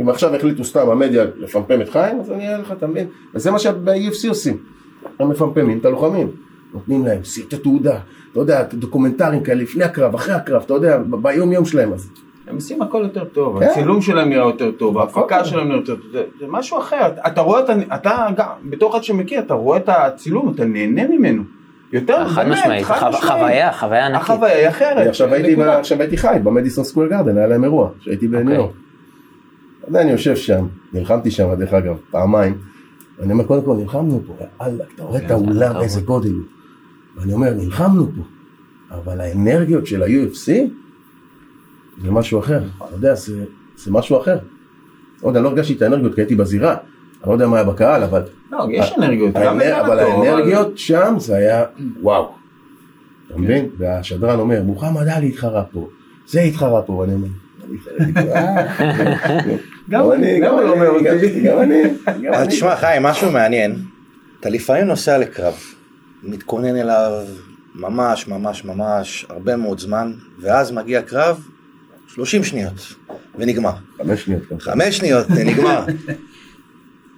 [0.00, 3.06] אם עכשיו החליטו סתם המדיה לפמפם את חיים, אז אני אראה לך, אתה מבין?
[3.34, 4.56] וזה מה שב-UFC עושים,
[5.20, 6.47] הם מפמפמים את הלוחמים.
[6.74, 7.98] נותנים להם סרטי תעודה,
[8.32, 12.10] אתה יודע, דוקומנטרים כאלה לפני הקרב, אחרי הקרב, אתה יודע, ביום יום שלהם אז.
[12.48, 13.66] הם עושים הכל יותר טוב, כן.
[13.70, 15.44] הצילום שלהם נראה יותר טוב, ההפקה הכל.
[15.48, 18.90] שלהם נראה יותר טוב, זה- זה משהו אחר, אתה רואה, את ה- אתה גם, בתור
[18.92, 21.42] אחד שמכיר, אתה רואה את הצילום, אתה נהנה ממנו.
[21.92, 22.86] יותר, חד משמעית.
[23.20, 24.22] חוויה, חוויה ענקית.
[24.22, 24.96] החוויה היא אחרת.
[24.96, 25.78] אני עכשיו הייתי, ב- נקודה.
[25.78, 28.56] עכשיו הייתי חי במדיסון סקוויר גרדן, היה להם אירוע, שהייתי בניו אוקיי.
[28.56, 28.70] יורק.
[29.90, 32.54] אתה אני יושב שם, נלחמתי שם דרך אגב, פעמיים.
[33.18, 34.32] ואני אומר, קודם כל נלחמנו פה,
[34.66, 36.06] אללה, אתה רואה את האולם, אתה איזה רואה.
[36.06, 36.42] גודל הוא.
[37.18, 38.22] ואני אומר, נלחמנו פה,
[38.96, 40.52] אבל האנרגיות של ה-UFC
[42.02, 43.44] זה משהו אחר, אתה יודע, זה,
[43.76, 44.38] זה משהו אחר.
[45.22, 46.78] לא יודע, לא הרגשתי את האנרגיות כי הייתי בזירה, אני
[47.28, 49.34] לא יודע מה היה בקהל, אבל, לא, יש אנרגיות.
[49.34, 51.64] גם האנר- אבל האנרגיות שם זה היה
[52.00, 52.34] וואו.
[53.26, 53.68] אתה מבין?
[53.78, 55.88] והשדרן אומר, מוחמד עלי התחרה פה,
[56.26, 57.28] זה התחרה פה, ואני אומר,
[59.90, 61.40] גם אני, גם הוא אומר גם- אותי.
[61.42, 61.82] גם אני,
[62.24, 62.46] גם אני.
[62.48, 63.76] תשמע חיים, משהו מעניין,
[64.40, 65.54] אתה לפעמים נוסע לקרב,
[66.22, 67.24] מתכונן אליו
[67.74, 71.40] ממש ממש ממש הרבה מאוד זמן, ואז מגיע קרב,
[72.06, 72.94] 30 שניות,
[73.38, 73.72] ונגמר.
[73.98, 74.42] חמש שניות.
[74.50, 74.60] גם.
[74.60, 75.84] חמש שניות, נגמר.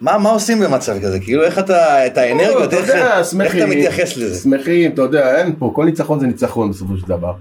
[0.00, 1.20] מה, מה עושים במצב כזה?
[1.20, 4.34] כאילו איך אתה, את האנרגיות, אתה איך, יודע, איך אתה מתייחס לזה?
[4.34, 7.32] שמחים, אתה יודע, אין פה, כל ניצחון זה ניצחון בסופו של דבר.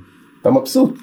[0.42, 1.00] אתה מבסוט.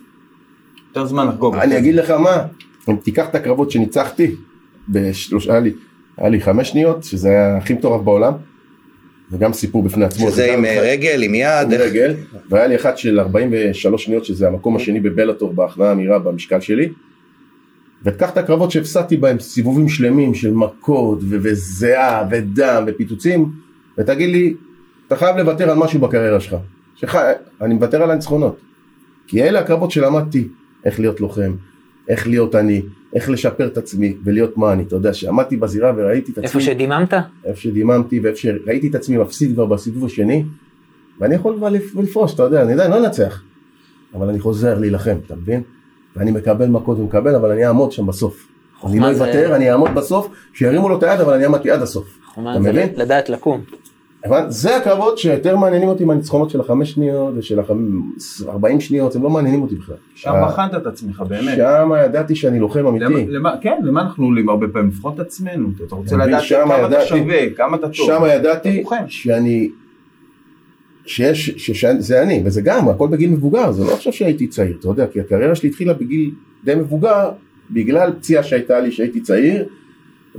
[0.88, 1.57] יותר זמן לחגוג.
[1.57, 2.45] אני אגיד לך מה,
[2.88, 4.35] אם תיקח את הקרבות שניצחתי,
[4.88, 5.73] בשלוש, היה לי,
[6.16, 8.33] היה לי חמש שניות, שזה היה הכי מטורף בעולם,
[9.30, 10.30] זה גם סיפור בפני עצמו.
[10.30, 12.14] שזה עם אחד- אה, רגל, עם יד, עם רגל,
[12.50, 16.88] והיה לי אחד של 43 שניות שזה המקום השני בבלאטור בהכנעה המהירה במשקל שלי.
[18.04, 23.50] ותקח את הקרבות שהפסדתי בהם סיבובים שלמים של מכות ו- וזיעה ודם ופיצוצים
[23.98, 24.54] ותגיד לי
[25.06, 26.56] אתה חייב לוותר על משהו בקריירה שלך.
[26.94, 27.14] שח...
[27.60, 28.60] אני מוותר על הניצחונות.
[29.26, 30.48] כי אלה הקרבות שלמדתי
[30.84, 31.52] איך להיות לוחם,
[32.08, 32.82] איך להיות אני,
[33.14, 34.83] איך לשפר את עצמי ולהיות מה אני.
[34.83, 36.47] אתה יודע שעמדתי בזירה וראיתי את עצמי.
[36.49, 37.14] איפה שדיממת?
[37.45, 40.45] איפה שדיממתי ואיפה שראיתי את עצמי מפסיד כבר בסיבוב השני
[41.21, 43.42] ואני יכול כבר לפ- לפרוש, אתה יודע, אני עדיין לא אנצח
[44.14, 45.62] אבל אני חוזר להילחם, אתה מבין?
[46.16, 48.49] ואני מקבל מכות ומקבל אבל אני אעמוד שם בסוף.
[48.87, 51.83] אני לא זה- אוותר, אני אעמוד בסוף, שירימו לו את היד אבל אני עמדתי עד
[51.83, 52.19] הסוף.
[52.33, 52.88] אתה זה מבין?
[52.97, 53.61] לדעת לקום.
[54.26, 54.52] הבנת?
[54.52, 59.62] זה הקרבות שיותר מעניינים אותי מהניצחונות של החמש שניות ושל ה-40 שניות, הם לא מעניינים
[59.62, 59.96] אותי בכלל.
[60.14, 61.56] שם אה, בחנת את עצמך באמת.
[61.56, 63.26] שם ידעתי שאני לוחם אמיתי.
[63.60, 64.90] כן, למה אנחנו עולים הרבה פעמים?
[64.90, 65.68] לבחון את עצמנו.
[65.86, 66.16] אתה רוצה?
[66.16, 68.06] לדעת כמה אתה שווה, כמה אתה טוב.
[68.06, 68.84] שם ידעתי.
[69.06, 69.70] שאני,
[71.06, 75.06] שיש, שזה אני, וזה גם, הכל בגיל מבוגר, זה לא עכשיו שהייתי צעיר, אתה יודע,
[75.06, 76.30] כי הקריירה שלי התחילה בגיל
[76.64, 77.30] די מבוגר,
[77.70, 79.64] בגלל פציעה שהייתה לי שהייתי צעיר,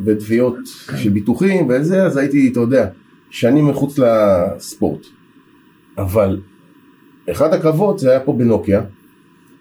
[0.05, 0.57] ותביעות
[0.95, 2.87] של ביטוחים וזה, אז הייתי, אתה יודע,
[3.29, 5.05] שנים מחוץ לספורט.
[5.97, 6.39] אבל
[7.31, 8.81] אחד הקרבות זה היה פה בנוקיה,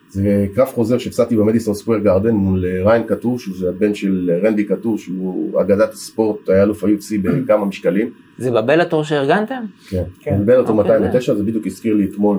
[0.08, 4.48] זה קרב חוזר שהפסדתי במדיסון סקוויר גארדן מול אה, ריין קטור, שזה הבן של אה,
[4.48, 8.10] רנדי קטור, שהוא אגדת הספורט, היה אלוף ה-UFC בכמה משקלים.
[8.38, 9.64] זה בבלאטור שארגנתם?
[9.88, 10.38] כן, כן.
[10.46, 10.56] כן.
[10.56, 12.38] אותו אוקיי, 209 זה בדיוק הזכיר לי אתמול,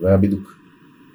[0.00, 0.54] זה היה בדיוק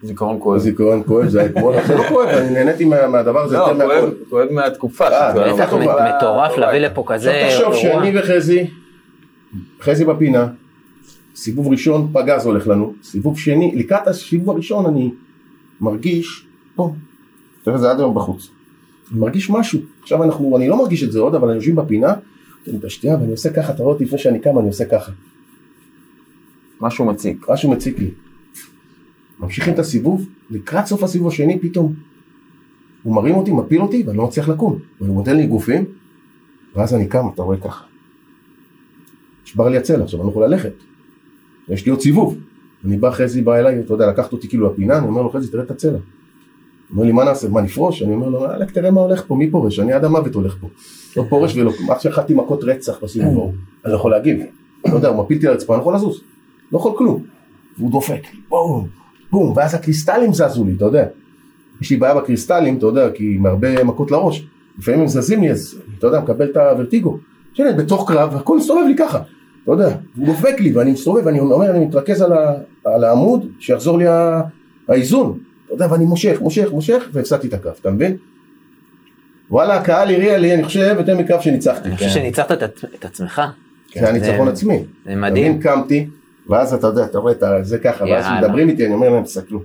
[0.03, 0.57] זיכרון כואב.
[0.59, 3.87] זיכרון כואב, זה היה אתמול, זה לא כואב, אני נהניתי מה- מהדבר הזה לא, יותר
[3.87, 4.09] מהכל.
[4.29, 5.07] כואב- מהתקופה.
[5.07, 5.53] אה.
[5.53, 6.57] בטח מטורף טובה.
[6.57, 7.81] להביא לפה כזה עכשיו תחשוב.
[7.81, 8.67] שאני וחזי,
[9.83, 10.47] חזי בפינה,
[11.35, 15.11] סיבוב ראשון פגז הולך לנו, סיבוב שני, לקראת הסיבוב הראשון אני
[15.81, 16.93] מרגיש, פה,
[17.63, 18.49] תראה זה עד היום בחוץ,
[19.11, 22.13] אני מרגיש משהו, עכשיו אנחנו, אני לא מרגיש את זה עוד, אבל אני יושבים בפינה,
[22.69, 25.11] את השתייה ואני עושה ככה, אתה רואה אותי לפני שאני קם, אני עושה ככה.
[26.81, 27.49] משהו מציק.
[27.49, 28.11] משהו מציק לי.
[29.39, 31.93] ממשיכים את הסיבוב, לקראת סוף הסיבוב השני פתאום
[33.03, 34.79] הוא מרים אותי, מפיל אותי ואני לא מצליח לקום.
[35.01, 35.85] והוא נותן לי גופים,
[36.75, 37.92] ואז אני קם, אתה רואה ככה.
[39.43, 40.73] נשבר לי הצלע, עכשיו אני לא יכול ללכת.
[41.69, 42.37] יש לי עוד סיבוב.
[42.85, 45.51] אני בא, חזי בא אליי, אתה יודע, לקחת אותי כאילו לפינה, אני אומר לו, חזי,
[45.51, 45.91] תראה את הצלע.
[45.91, 45.99] הוא
[46.91, 48.01] אומר לי, מה נעשה, מה נפרוש?
[48.03, 49.79] אני אומר לו, אלק, תראה מה הולך פה, מי פורש?
[49.79, 50.67] אני עד המוות הולך פה.
[51.17, 51.91] לא פורש ולא כלום.
[51.91, 53.53] אח שאכלתי מכות רצח בסיבוב ההוא.
[53.85, 54.39] אני לא יכול להגיב.
[54.81, 56.21] אתה יודע, הוא מפיל אותי על הרצפה, אני לא יכול לזוז.
[56.71, 57.23] לא יכול כלום.
[57.77, 58.87] והוא דופק בום,
[59.31, 61.07] בום, ואז הקריסטלים זזו לי, אתה יודע.
[61.81, 64.47] יש לי בעיה בקריסטלים, אתה יודע, כי עם הרבה מכות לראש.
[64.79, 67.17] לפעמים הם זזים לי, אז אתה יודע, מקבל את הוורטיגו.
[67.53, 69.19] שאני בתוך קרב, והכל מסתובב לי ככה.
[69.63, 72.53] אתה יודע, הוא דופק לי ואני מסתובב, ואני אומר, אני מתרכז על, ה,
[72.85, 74.05] על העמוד, שיחזור לי
[74.87, 75.39] האיזון.
[75.65, 78.17] אתה יודע, ואני מושך, מושך, מושך, והפסדתי את הקרב, אתה מבין?
[79.49, 81.87] וואלה, הקהל הריע לי, אני חושב, יותר מקרב שניצחתי.
[81.87, 83.41] אני חושב שניצחת את את עצמך.
[83.93, 84.83] זה היה ניצחון עצמי.
[85.05, 85.59] זה מדהים.
[85.59, 86.07] קמתי,
[86.49, 88.25] ואז אתה יודע, אתה רואה זה ככה, ואז.
[88.43, 89.61] מדברים איתי, אני אומר להם, תסתכלו.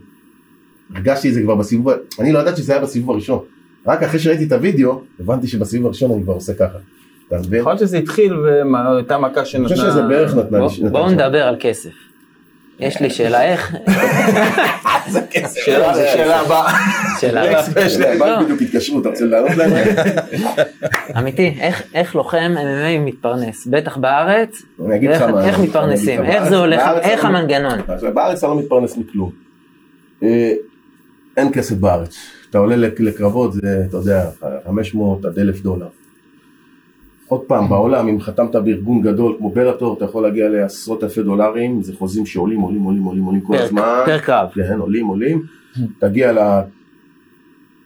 [0.94, 3.38] הרגשתי את זה כבר בסיבוב, אני לא ידעתי שזה היה בסיבוב הראשון.
[3.87, 6.79] רק אחרי שראיתי את הוידאו, הבנתי שבסיבוב הראשון אני כבר עושה ככה.
[7.29, 7.61] אתה מבין?
[7.61, 9.69] יכול להיות שזה התחיל והייתה מכה אני שנתנה...
[9.69, 10.64] חושב שזה בערך נתנה לי.
[10.64, 11.11] בוא- נתנה בואו.
[11.11, 11.91] נדבר על כסף.
[12.81, 13.73] יש לי שאלה איך,
[15.64, 16.73] שאלה זה שאלה הבאה.
[17.21, 19.73] שאלה, יש להם לא, בדיוק התקשרו, אתה רוצה לענות להם?
[21.19, 21.55] אמיתי,
[21.95, 23.67] איך- לוחם MMA מתפרנס?
[23.67, 25.45] בטח בארץ, אני אגיד לך ואיך- מה.
[25.47, 26.25] איך אני מתפרנסים?
[26.25, 26.81] איך זה הולך?
[27.03, 27.79] איך אני- המנגנון?
[28.14, 29.31] בארץ אתה לא מתפרנס מכלום.
[30.23, 30.53] אה,
[31.37, 32.17] אין כסף בארץ.
[32.51, 34.25] אתה עולה לק- לקרבות זה, אתה יודע,
[34.67, 35.87] 500 עד 1,000 דולר.
[37.29, 41.83] עוד פעם, בעולם, אם חתמת בארגון גדול כמו בלאטור, אתה יכול להגיע לעשרות אלפי דולרים,
[41.83, 44.03] זה חוזים שעולים, עולים, עולים, עולים, עולים כל הזמן.
[44.07, 44.49] פר קרב.
[44.55, 45.43] כן, עולים, עולים.
[45.99, 46.38] תגיע ל...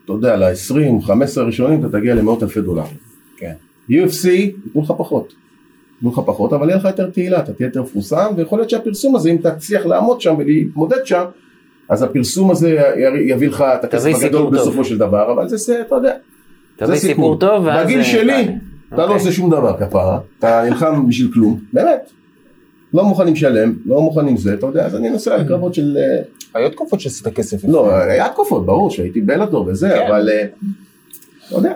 [0.04, 2.96] אתה יודע, ל-20, 15 הראשונים, אתה תגיע למאות אלפי דולרים.
[3.36, 3.52] כן.
[3.90, 5.32] UFC, ייתנו לך פחות.
[5.94, 9.16] ייתנו לך פחות, אבל יהיה לך יותר תהילה, אתה תהיה יותר מפורסם, ויכול להיות שהפרסום
[9.16, 11.24] הזה, אם תצליח לעמוד שם ולהתמודד שם,
[11.88, 12.80] אז הפרסום הזה
[13.26, 14.50] יביא לך את הכסף הגדול.
[14.50, 16.14] בסופו של דבר, אבל זה, זה, אתה יודע,
[16.76, 17.86] תביא זה סיפור טוב, ואז...
[17.86, 18.48] בגיל שלי.
[18.94, 19.16] אתה לא אוקיי.
[19.16, 22.10] עושה שום דבר כפרה, אתה נלחם בשביל כלום, באמת.
[22.94, 25.96] לא מוכנים לשלם, לא מוכנים זה, אתה יודע, אז אני נוסע לקרבות של...
[25.96, 26.22] אה,
[26.54, 27.64] היו תקופות שעשית כסף.
[27.68, 30.06] לא, היה תקופות, ברור שהייתי בלאדור וזה, כן.
[30.06, 30.28] אבל...
[31.48, 31.72] אתה יודע,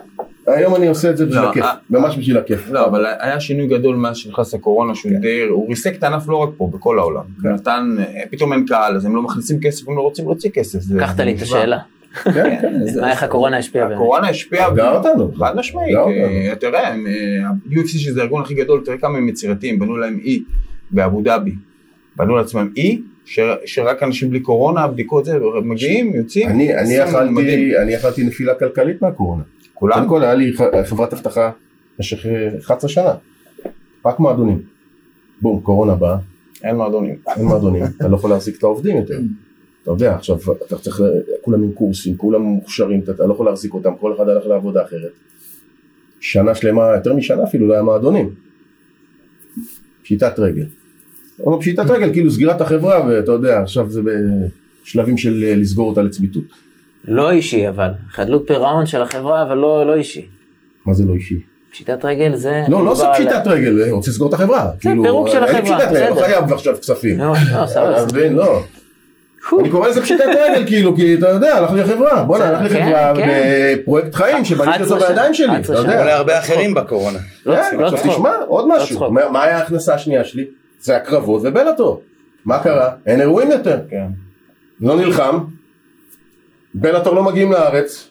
[0.46, 2.70] היום אני עושה את זה בשביל לא, הכיף, אה, ממש בשביל הכיף.
[2.70, 5.20] לא, אבל היה שינוי גדול מאז שנכנס הקורונה, שהוא כן.
[5.20, 7.22] די, הוא ריסק את הענף לא רק פה, בכל העולם.
[7.42, 7.48] כן.
[7.48, 7.96] נתן,
[8.30, 10.78] פתאום אין קהל, אז הם לא מכניסים כסף, הם לא רוצים להוציא כסף.
[10.90, 11.42] לקחת לי את.
[11.42, 11.78] השאלה.
[12.24, 13.00] כן, כן.
[13.00, 13.96] מה איך הקורונה השפיעה באמת?
[13.96, 15.32] הקורונה השפיעה, גר אותנו.
[15.34, 16.94] חד משמעית, אה, תראה, אה,
[17.48, 20.42] ה-UFC שזה הארגון הכי גדול, תראה כמה הם יצירתיים, בנו להם אי
[20.90, 21.54] באבו דאבי,
[22.16, 27.96] בנו לעצמם אי, ש- שרק אנשים בלי קורונה, בדיקות זה, מגיעים, יוצאים, אני.
[27.96, 29.42] אכלתי, נפילה כלכלית מהקורונה.
[29.74, 30.52] כולם, קודם כל היה לי
[30.84, 31.50] חברת אבטחה
[31.98, 33.14] במשך אה, 11 שנה.
[34.06, 34.58] רק מועדונים.
[35.42, 36.16] בום, קורונה באה,
[36.64, 37.14] אין מועדונים.
[37.36, 39.18] אין מועדונים, אתה לא יכול להחזיק את העובדים יותר.
[39.86, 41.00] אתה יודע, עכשיו אתה צריך,
[41.42, 44.82] כולם עם קורסים, כולם מוכשרים, אתה- אתה לא יכול להחזיק אותם, כל אחד הלך לעבודה
[44.84, 45.12] אחרת.
[46.20, 48.30] שנה שלמה, יותר משנה אפילו, לא היה מועדונים.
[50.02, 50.66] פשיטת רגל.
[51.46, 54.00] אבל פשיטת רגל, כאילו סגירת החברה, ואתה יודע, עכשיו זה
[54.84, 56.44] בשלבים של אה, לסגור אותה לצמיתות.
[57.04, 60.26] לא אישי אבל, חדלות פירעון של החברה, אבל לא, לא אישי.
[60.86, 61.40] מה זה לא אישי?
[61.70, 62.62] פשיטת רגל זה...
[62.68, 64.70] לא, לא עושה פשיטת רגל, אה, רוצה לסגור את החברה.
[64.80, 66.24] כאילו, פירוק של אין החברה, פשיטת רגל, לא בסדר.
[66.26, 67.18] חייב עכשיו כספים.
[67.18, 68.28] לא, לא, סבבה.
[68.30, 68.62] לא.
[69.60, 72.68] אני קורא לזה פשיטת רגל, כאילו, כי אתה יודע, הלך לי חברה, בוא'נה, הלך לי
[72.68, 73.76] כן, חברה כן.
[73.82, 76.04] בפרויקט חיים שבניתי 11 אותו בידיים שלי, אתה 11 יודע.
[76.04, 77.18] להרבה אחרים בקורונה.
[77.46, 78.12] לא כן, לא עכשיו צחוק.
[78.12, 79.12] תשמע, עוד לא משהו.
[79.12, 80.44] מה היה ההכנסה השנייה שלי?
[80.80, 82.02] זה הקרבות ובלאטור.
[82.44, 82.90] מה קרה?
[83.06, 83.80] אין אירועים יותר.
[83.90, 84.06] כן.
[84.80, 85.38] לא נלחם,
[86.74, 88.08] בלאטור לא מגיעים לארץ,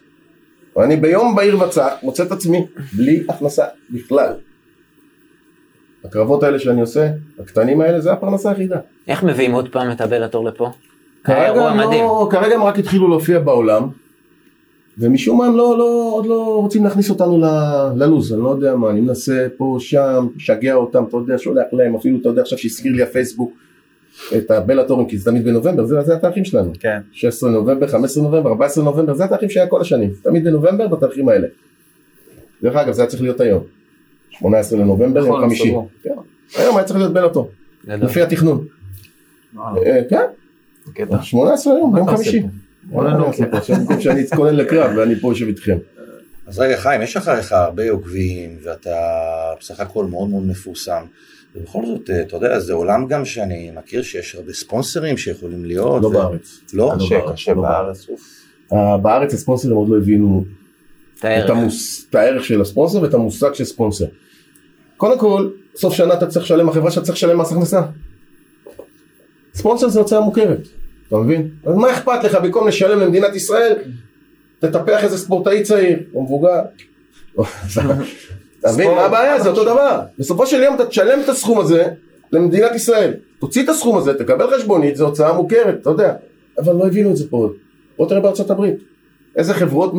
[0.75, 4.33] ואני ביום בהיר וצח מוצא את עצמי בלי הכנסה בכלל.
[6.05, 8.79] הקרבות האלה שאני עושה, הקטנים האלה, זה הפרנסה היחידה.
[9.07, 10.71] איך מביאים עוד פעם את הבלאטור לפה?
[11.25, 11.77] כרגע הם.
[11.79, 13.87] לא, כרגע הם רק התחילו להופיע בעולם,
[14.97, 18.75] ומשום מה הם לא, לא, עוד לא רוצים להכניס אותנו ל- ללוז, אני לא יודע
[18.75, 22.57] מה, אני מנסה פה, שם, משגע אותם, אתה יודע, שולח להם, אפילו אתה יודע עכשיו
[22.57, 23.53] שהזכיר לי הפייסבוק
[24.37, 26.71] את הבלאטורים, כי זה תמיד בנובמבר, זה, זה התאריכים שלנו.
[26.79, 26.99] כן.
[27.11, 31.47] 16 נובמבר, 15 נובמבר, 14 נובמבר, זה התאריכים שהיה כל השנים, תמיד בנובמבר בתאריכים האלה.
[32.63, 33.63] דרך אגב, זה היה צריך להיות היום,
[34.29, 35.69] 18 לנובמבר, נכון, יום חמישי.
[35.69, 35.89] סגור.
[36.03, 36.09] כן.
[36.57, 37.49] היום היה צריך להיות בלאטור.
[37.87, 38.65] לפי התכנון.
[39.57, 40.25] אה, כן,
[40.93, 41.23] קטע.
[41.23, 42.45] 18 היום, מה ביום אתה עושה חמישי.
[42.89, 45.77] וואלה, עכשיו במקום שאני אתכונן לקרב ואני פה יושב איתכם.
[46.47, 48.95] אז רגע, חיים, יש אחריך הרבה עוקבים, ואתה
[49.59, 51.03] בסך הכל מאוד מאוד מפורסם.
[51.55, 56.01] ובכל זאת, אה, אתה יודע, זה עולם גם שאני מכיר שיש הרבה ספונסרים שיכולים להיות.
[56.03, 56.61] לא ו- בארץ.
[56.73, 56.93] לא?
[56.99, 58.07] קשה, בארץ, קשה לא בארץ.
[58.73, 60.45] אה, בארץ הספונסרים עוד לא הבינו
[61.13, 61.49] את את הערך.
[61.49, 64.05] המוס- את הערך של הספונסר ואת המושג של ספונסר.
[64.97, 67.81] קודם כל, סוף שנה אתה צריך לשלם, החברה שאתה צריך לשלם מס הכנסה.
[69.55, 70.67] ספונסר זה הוצאה מוכרת,
[71.07, 71.49] אתה מבין?
[71.65, 73.75] אז מה אכפת לך במקום לשלם למדינת ישראל,
[74.59, 76.61] תטפח איזה ספורטאי צעיר או מבוגר.
[78.59, 78.91] אתה מבין?
[78.91, 79.39] מה הבעיה?
[79.39, 80.01] זה אותו דבר.
[80.19, 81.87] בסופו של יום אתה תשלם את הסכום הזה
[82.31, 83.13] למדינת ישראל.
[83.39, 86.13] תוציא את הסכום הזה, תקבל חשבונית, זו הוצאה מוכרת, אתה יודע.
[86.57, 87.49] אבל לא הבינו את זה פה.
[87.97, 88.75] בוא תראה בארצות הברית.
[89.35, 89.93] איזה חברות,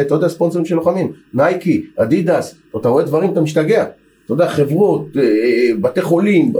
[0.00, 1.12] אתה יודע, ספונסרים של לוחמים.
[1.34, 3.84] נייקי, אדידס, אתה רואה דברים, אתה משתגע.
[4.24, 6.52] אתה יודע, חברות, אה, אה, בתי חולים,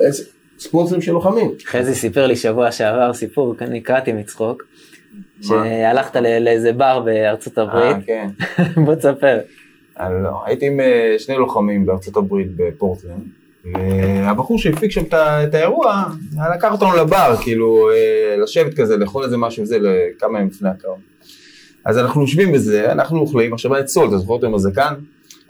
[0.59, 1.51] ספונסרים של לוחמים.
[1.66, 4.62] חזי סיפר לי שבוע שעבר סיפור, אני קראתי מצחוק,
[5.42, 8.29] שהלכת ל- לאיזה בר בארצות אה, הברית, כן.
[8.85, 9.38] בוא תספר.
[10.01, 13.23] אני לא, הייתי עם אה, שני לוחמים בארצות הברית בפורטלנד,
[13.75, 16.05] והבחור שהפיק שם את האירוע,
[16.57, 20.97] לקח אותנו לבר, כאילו, אה, לשבת כזה, לאכול איזה משהו וזה, לכמה ימים לפני הקרב.
[21.85, 24.95] אז אנחנו יושבים בזה, אנחנו אוכלים, עכשיו היה סול, אתה זוכר אותו עם הזקן?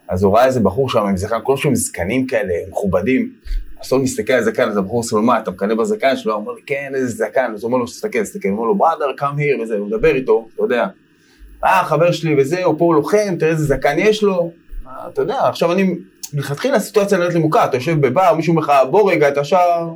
[0.09, 3.33] אז הוא ראה איזה בחור שם עם זקן, כל שהם זקנים כאלה, מכובדים.
[3.81, 6.33] אז מסתכל על הזקן, אז הבחור עושה לו, מה, אתה מקנא בזקן שלו?
[6.33, 7.53] הוא אומר לי, כן, איזה זקן.
[7.55, 8.49] אז הוא אומר לו, תסתכל, תסתכל.
[8.49, 10.87] הוא אומר לו, brother, come here, וזה, הוא מדבר איתו, אתה יודע.
[11.65, 14.51] אה, חבר שלי וזה, הוא פה לוחם, תראה איזה זקן יש לו.
[15.13, 15.95] אתה יודע, עכשיו אני,
[16.35, 19.89] מלכתחילה הסיטואציה נראית לי מוכר, אתה יושב בבר, מישהו אומר לך, בוא רגע, אתה שר,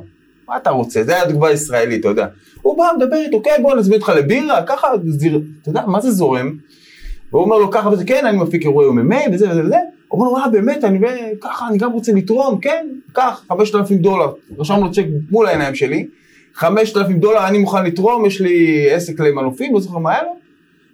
[0.47, 1.03] מה אתה רוצה?
[1.03, 2.27] זה היה תגובה ישראלית, אתה יודע.
[2.61, 4.87] הוא בא, מדבר איתו, כן, בוא נזמין אותך לבירה, ככה,
[5.61, 6.57] אתה יודע, מה זה זורם?
[7.31, 9.77] והוא אומר לו ככה וזה, כן, אני מפיק אירועי MMA וזה וזה וזה.
[10.07, 10.99] הוא אומר לו, אה, באמת, אני
[11.41, 14.31] ככה, אני גם רוצה לתרום, כן, קח, 5,000 דולר.
[14.59, 16.07] רשמנו לו צ'ק מול העיניים שלי,
[16.55, 20.35] 5,000 דולר, אני מוכן לתרום, יש לי עסק למנופים, לא זוכר מה היה לו.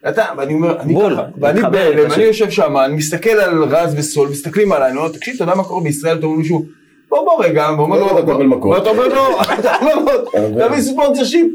[0.10, 2.12] אתה, ואני אומר, אני ככה, ואני בהלם.
[2.12, 5.56] אני יושב שם, אני מסתכל על רז וסול, מסתכלים עליי, אני אומר, תקשיב, אתה יודע
[5.56, 6.66] מה קורה בישראל, אתה אומר מישהו,
[7.10, 8.78] בוא בוא רגע, והוא אומר לא, לו, אתה תקבל מכות.
[8.78, 11.48] ואתה אומר לו, אתה אומר לו, תביא ספונסר שיפ,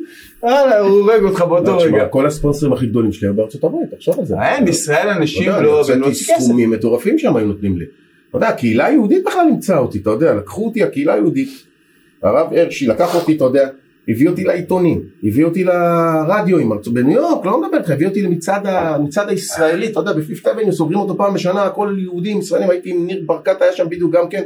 [0.44, 2.06] יאללה, הוא הורג אותך באותו לא, רגע.
[2.08, 4.34] כל הספונסרים הכי גדולים שלי היו בארצות הברית, תחשוב על זה.
[4.42, 6.14] אין, בישראל אנשים לא, אני הוצאתי.
[6.14, 7.84] סכומים מטורפים שם היו נותנים לי.
[8.28, 11.48] אתה יודע, הקהילה היהודית בכלל נמצאה אותי, אתה יודע, לקחו אותי, הקהילה היהודית.
[12.22, 13.68] הרב הרשי לקח אותי, אתה יודע,
[14.08, 18.22] הביא אותי לעיתונים, הביא אותי לרדיו עם ארצות, בניו יורק, לא מדבר איתך, הביא אותי
[18.22, 18.66] למצעד
[19.28, 23.22] הישראלי, אתה יודע, בפיפט אבניו סוגרים אותו פעם בשנה, הכל יהודים, ישראלים, הייתי עם ניר
[23.26, 24.42] ברקת, היה שם בדיוק גם כן,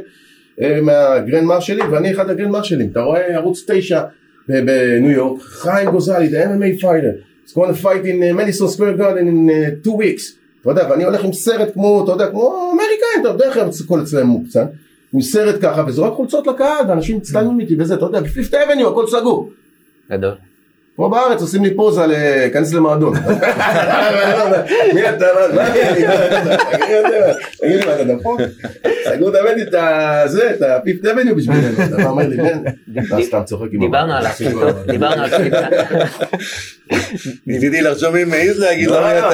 [0.61, 4.07] אה, מה Grand Marshal, ואני אחד ה Grand Marshal, אתה רואה ערוץ תשע ב-
[4.49, 9.27] בניו יורק, חיים גוזלי, the MMA fighter, he's going to fight in Madison Square Garden
[9.27, 13.21] in uh, two weeks, אתה יודע, ואני הולך עם סרט כמו, אתה יודע, כמו אמריקאים,
[13.21, 14.65] אתה יודע איך הכל אצלם מוקצן,
[15.13, 18.89] עם סרט ככה, וזורק חולצות לקהל, ואנשים מצטלמים איתי וזה, אתה יודע, ב Fifth Avenue
[18.89, 19.49] הכל סגור.
[20.11, 20.33] גדול.
[20.97, 23.13] פה בארץ עושים לי פוזה להיכנס למועדון.
[24.93, 25.25] מי אתה?
[25.55, 25.79] מה אני?
[27.61, 28.41] תגיד לי מה אתה דפוק?
[29.05, 29.75] סגרו תמיד את
[30.31, 31.67] זה, את הפיפט אבניו בשבילנו.
[31.95, 32.37] אתה אומר לי,
[32.99, 34.25] אתה סתם צוחק עם דיברנו על.
[34.25, 35.67] הקליטות, דיברנו על הקליטה.
[37.47, 39.29] ניסיתי לחשוב מי מעז להגיד לו מי אתה.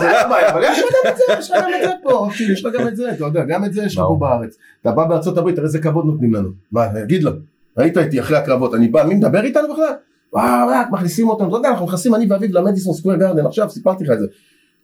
[0.00, 2.28] זה לא הבעיה, אבל יש לך גם את זה, יש לך גם את זה פה,
[2.52, 4.16] יש לך גם את זה, אתה יודע, גם את זה יש לך פה.
[4.20, 4.56] בארץ.
[4.82, 6.48] אתה בא בארצות הברית, תראה איזה כבוד נותנים לנו.
[6.72, 7.30] מה, אגיד לו,
[7.76, 9.92] היית איתי אחרי הקרבות, אני בא, מי מדבר איתנו בכלל?
[10.32, 14.04] וואו, רק מכניסים אותנו, אתה יודע, אנחנו נכנסים אני ואביב למדיסון סקוויר גרדן, עכשיו סיפרתי
[14.04, 14.26] לך את זה,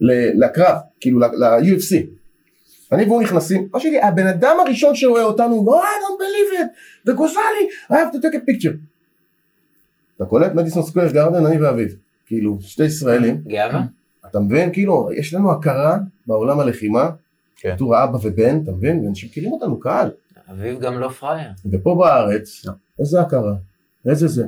[0.01, 1.97] ל- לקרב, כאילו ל-UFC.
[2.93, 6.67] אני והוא נכנסים, מה שלי, הבן אדם הראשון שרואה אותנו, לא, I don't believe it,
[7.11, 7.43] וגוזלי,
[7.91, 8.77] I have to take a picture.
[10.17, 13.41] אתה קולט מדיסון סקוויר גרדן, אני ואביב, כאילו, שתי ישראלים.
[13.47, 13.83] גאווה?
[14.31, 14.73] אתה מבין?
[14.73, 17.11] כאילו, יש לנו הכרה בעולם הלחימה,
[17.57, 17.75] כן.
[17.75, 19.05] בתור אבא ובן, אתה מבין?
[19.05, 20.11] ואנשים מכירים אותנו, קהל.
[20.51, 21.51] אביב גם לא פראייר.
[21.73, 22.67] ופה בארץ,
[23.01, 23.55] איזה הכרה?
[24.07, 24.47] איזה זה?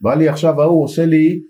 [0.00, 1.40] בא לי עכשיו ההוא, עושה לי...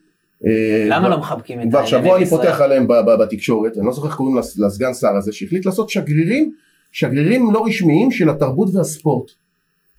[0.47, 2.27] אה, למה כבר- לא מחבקים את כבר ה-MMA שבוע אני?
[2.27, 2.87] פותח עליהם
[3.21, 6.53] בתקשורת, אני לא זוכר איך קוראים לס- לסגן שר הזה, שהחליט לעשות שגרירים,
[6.93, 9.31] שגרירים לא רשמיים של התרבות והספורט.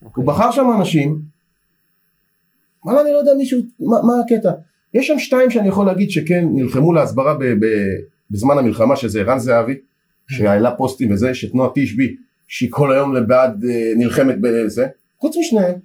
[0.06, 0.24] אוקיי.
[0.24, 1.20] הוא בחר שם אנשים,
[2.86, 4.52] וואלה אני לא יודע מישהו, מה, מה הקטע?
[4.94, 7.66] יש שם שתיים שאני יכול להגיד שכן נלחמו להסברה ב, ב,
[8.32, 9.76] בזמן המלחמה שזה ערן זהבי,
[10.30, 12.16] שהעלה פוסטים וזה, שתנועה תשבי,
[12.48, 14.88] שהיא כל היום בעד אה, נלחמת בזה,
[15.20, 15.76] חוץ משניהם,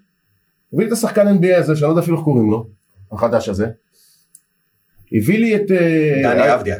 [0.72, 2.68] הביא לי את השחקן NBA הזה שאני לא יודע אפילו איך קוראים לו,
[3.12, 3.66] החדש הזה,
[5.12, 5.70] הביא לי את...
[5.70, 6.76] אה, דני אבדיה.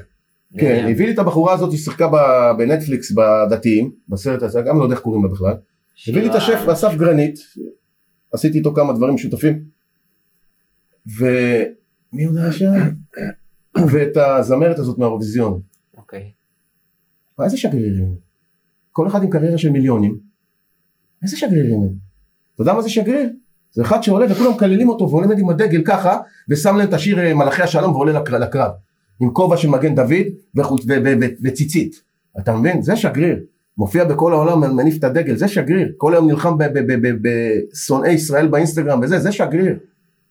[0.59, 4.83] כן, הביא לי את הבחורה הזאת, היא שיחקה ב- בנטפליקס בדתיים, בסרט הזה, גם לא
[4.83, 5.55] יודע איך קוראים לה בכלל.
[6.09, 7.39] הביא לי את השף אסף גרנית,
[8.33, 9.65] עשיתי איתו כמה דברים משותפים,
[11.07, 12.73] ומי עוד היה שם?
[13.93, 15.61] ואת הזמרת הזאת מהאירוויזיון.
[15.97, 16.31] אוקיי.
[17.39, 18.15] מה, איזה שגרירים?
[18.93, 20.19] כל אחד עם קריירה של מיליונים.
[21.23, 21.95] איזה שגרירים?
[22.55, 23.31] אתה יודע מה זה שגריר?
[23.75, 27.35] זה אחד שעולה וכולם מקללים אותו ועולה עם הדגל ככה, ושם להם את השיר אה,
[27.35, 28.71] מלאכי השלום ועולה לקר- לקרב.
[29.21, 30.27] עם כובע של מגן דוד
[31.45, 32.03] וציצית.
[32.41, 32.83] אתה מבין?
[32.83, 33.39] זה שגריר.
[33.79, 35.89] מופיע בכל העולם, מניף את הדגל, זה שגריר.
[35.97, 36.57] כל היום נלחם
[37.23, 39.77] בשונאי ישראל באינסטגרם וזה, זה שגריר.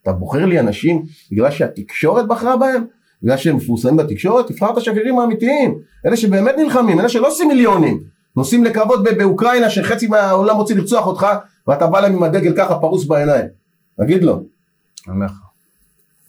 [0.04, 2.84] אתה בוחר לי אנשים בגלל שהתקשורת בחרה בהם?
[3.24, 4.48] בגלל שהם מפורסמים בתקשורת?
[4.48, 5.76] תבחר את השגרירים האמיתיים.
[6.06, 8.00] אלה שבאמת נלחמים, אלה שלא עושים מיליונים.
[8.38, 11.28] נוסעים לקרבות באוקראינה שחצי מהעולם רוצה לרצוח אותך
[11.68, 13.46] ואתה בא להם עם הדגל ככה פרוס בעיניים.
[13.98, 14.44] תגיד לו,
[15.08, 15.32] אומר לך.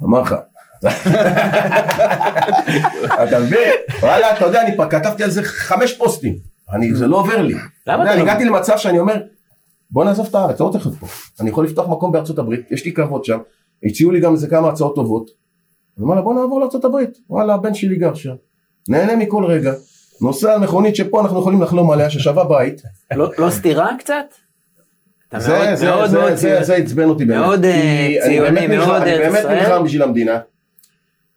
[0.03, 0.35] אמר לך.
[3.25, 3.69] אתה מבין?
[4.03, 6.37] וואלה, אתה יודע, אני כבר כתבתי על זה חמש פוסטים.
[6.73, 7.55] אני, זה לא עובר לי.
[7.55, 9.15] אתה יודע, אתה אני לא- הגעתי למצב שאני אומר,
[9.91, 11.07] בוא נעזוב את הארץ, לא רוצה לחיות פה.
[11.41, 13.39] אני יכול לפתוח מקום בארצות הברית, יש לי קרבות שם,
[13.85, 15.31] הציעו לי גם איזה כמה הצעות טובות.
[15.99, 17.19] אני אומר לה, בוא נעבור לארצות הברית.
[17.31, 18.35] וואלה, הבן שלי גר שם.
[18.89, 19.73] נהנה מכל רגע.
[20.21, 22.83] נוסע על מכונית שפה אנחנו יכולים לחלום עליה, ששווה בית.
[23.17, 24.25] לא לא סתירה קצת?
[25.39, 25.53] זה,
[25.87, 26.33] מאוד מאוד מאוד
[26.77, 27.41] עצבן אותי באמת.
[27.41, 29.59] מאוד, אה, ציוני, באמת נלחם- מאוד אני ארץ באמת ישראל.
[29.61, 30.39] נלחם בשביל המדינה.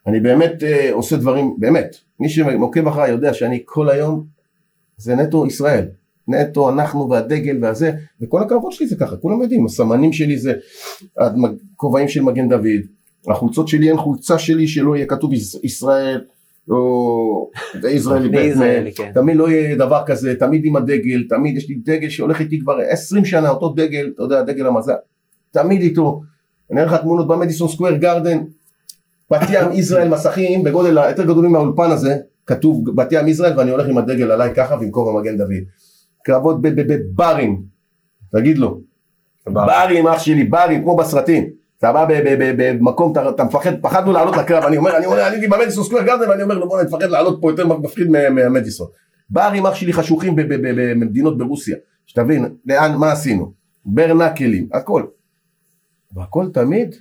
[0.08, 1.96] אני באמת אה, עושה דברים, באמת.
[2.20, 4.24] מי שעוקב אחריי יודע שאני כל היום,
[4.98, 5.86] זה נטו ישראל.
[6.28, 10.54] נטו אנחנו והדגל והזה, וכל הקרבות שלי זה ככה, כולם יודעים, הסמנים שלי זה
[11.18, 12.82] הכובעים של מגן דוד,
[13.28, 16.22] החולצות שלי אין חולצה שלי שלא יהיה כתוב יש- ישראל,
[16.70, 17.50] או
[17.82, 19.12] זה ישראלי זה ישראלי, כן.
[19.14, 22.78] תמיד לא יהיה דבר כזה, תמיד עם הדגל, תמיד יש לי דגל שהולך איתי כבר
[22.90, 24.94] 20 שנה, אותו דגל, אתה יודע, דגל המזל,
[25.52, 26.22] תמיד איתו.
[26.72, 28.38] אני אראה לך תמונות במדיסון סקוויר גרדן,
[29.32, 33.88] בת ים ישראל מסכים בגודל יותר גדולים מהאולפן הזה, כתוב בת ים ישראל ואני הולך
[33.88, 35.64] עם הדגל עליי ככה ועם כובע מגן דוד.
[36.24, 37.62] קרבות בברים,
[38.32, 38.82] תגיד לו,
[39.48, 41.50] ברים אח שלי, ברים כמו בסרטים.
[41.78, 42.06] אתה בא
[42.58, 46.44] במקום, אתה, מפחד, פחדנו לעלות לקרב, אני אומר, אני אומר, הייתי במדיסון סקוויר גרדן ואני
[46.44, 48.88] אומר לו בוא נפחד לעלות פה יותר מפחיד מה- מהמדיסון.
[49.30, 53.54] ברים אח שלי חשוכים במדינות ברוסיה, שתבין, לאן, מה עשינו,
[53.86, 55.04] ברנקלים, הכל.
[56.16, 56.96] והכל תמיד,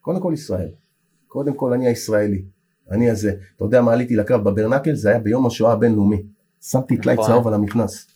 [0.00, 0.68] קודם כל ישראל.
[1.26, 2.42] קודם כל אני הישראלי,
[2.90, 3.32] אני הזה.
[3.56, 4.94] אתה יודע מה עליתי לקרב בברנקל?
[4.94, 6.22] זה היה ביום השואה הבינלאומי.
[6.60, 7.26] שמתי טלאי נכון.
[7.26, 8.06] צהוב על המכנס.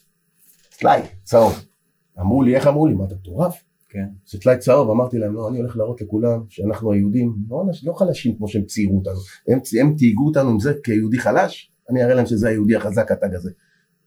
[0.79, 1.65] טלאי צהוב.
[2.21, 2.95] אמרו לי, איך אמרו לי?
[2.95, 3.63] מה אתה מטורף?
[3.97, 4.07] כן.
[4.27, 8.37] זה טלאי צהוב, אמרתי להם, לא, אני הולך להראות לכולם שאנחנו היהודים לא, לא חלשים
[8.37, 9.19] כמו שהם ציירו אותנו.
[9.49, 13.35] הם, הם תהיגו אותנו עם זה כיהודי חלש, אני אראה להם שזה היהודי החזק התג
[13.35, 13.51] הזה.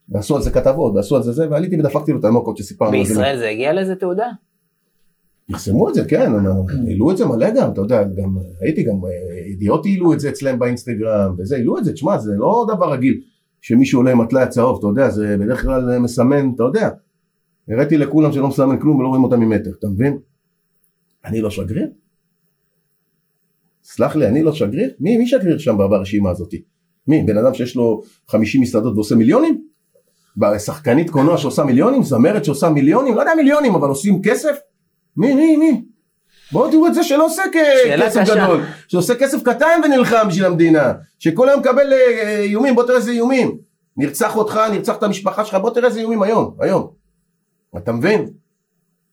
[0.10, 2.97] ועשו על זה כתבות, ועשו על זה זה, ועליתי ודפקתי לו את המוקות שסיפרנו.
[2.97, 3.13] על זה.
[3.13, 4.28] בישראל זה הגיע לאיזה תעודה?
[5.52, 6.45] פרסמו את זה, כן, הם
[6.88, 10.30] העלו את זה מלא גם, אתה יודע, גם הייתי גם, אה, ידיעות העלו את זה
[10.30, 13.21] אצלם באינסטגרם, וזה, העלו את זה, תשמע, זה לא דבר רגיל
[13.62, 16.89] שמישהו עולה עם הטלאי הצהוב, אתה יודע, זה בדרך כלל מסמן, אתה יודע.
[17.70, 20.18] הראיתי לכולם שלא מסמן כלום ולא רואים אותם ממטר, אתה מבין?
[21.26, 21.88] אני לא שגריר?
[23.84, 24.90] סלח לי, אני לא שגריר?
[25.00, 26.54] מי, מי שגריר שם ברשימה הזאת?
[27.08, 29.62] מי, בן אדם שיש לו 50 מסעדות ועושה מיליונים?
[30.58, 32.04] שחקנית קולנוע שעושה מיליונים?
[32.04, 33.15] זמרת שעושה מיליונים?
[33.15, 34.58] לא יודע מיליונים, אבל עושים כסף?
[35.17, 35.84] מי, מי, מי?
[36.52, 38.36] בואו תראו את זה שלא עושה כסף קשה.
[38.36, 43.12] גדול, שעושה כסף קטן ונלחם בשביל המדינה, שכל היום מקבל אה, איומים, בוא תראה איזה
[43.12, 43.58] איומים,
[43.98, 46.88] נרצח אותך, נרצח את המשפחה שלך, בוא תראה איזה איומים היום, היום,
[47.78, 48.30] אתה מבין?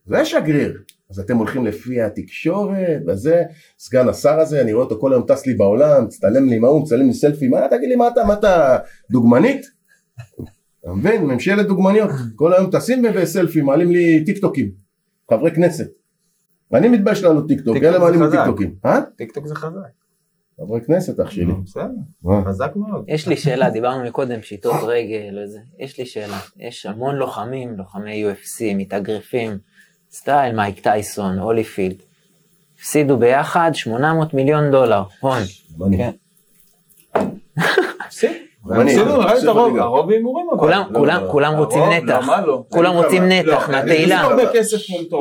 [0.07, 3.43] זה שגריר, אז אתם הולכים לפי התקשורת וזה,
[3.79, 6.83] סגן השר הזה, אני רואה אותו כל היום טס לי בעולם, מצטלם לי עם ההוא,
[6.83, 8.79] מצטלם לי סלפי, מה תגיד לי, מה אתה, מה אתה,
[9.11, 9.67] דוגמנית?
[10.81, 11.25] אתה מבין?
[11.25, 14.71] ממשלת דוגמניות, כל היום טסים בסלפי, מעלים לי טיק טוקים,
[15.31, 15.91] חברי כנסת.
[16.71, 18.39] ואני מתבייש לעלות טיק טוק, טיק טוק אלה מעלים לי חזק.
[18.39, 18.75] טיק טוקים.
[18.85, 19.01] אה?
[19.17, 20.06] טיק טוק זה חזק.
[20.61, 21.53] חברי כנסת אח שלי.
[21.65, 21.85] בסדר,
[22.23, 22.43] מה?
[22.47, 23.05] חזק מאוד.
[23.09, 25.59] יש לי שאלה, דיברנו מקודם, פשיטות רגל וזה.
[25.79, 26.39] יש לי שאלה.
[26.57, 29.59] יש המון לוחמים, לוחמי UFC, מתאגרפים,
[30.11, 31.97] סטייל מייק טייסון, הוליפילד.
[32.79, 35.43] הפסידו ביחד 800 מיליון דולר, הון.
[35.97, 36.11] כן.
[38.07, 38.46] הפסיד.
[39.49, 39.71] הרוב,
[40.53, 40.59] אבל.
[40.59, 41.23] כולם, כולם.
[41.31, 42.27] כולם רוצים נתח.
[42.71, 44.23] כולם רוצים נתח מהתהילה.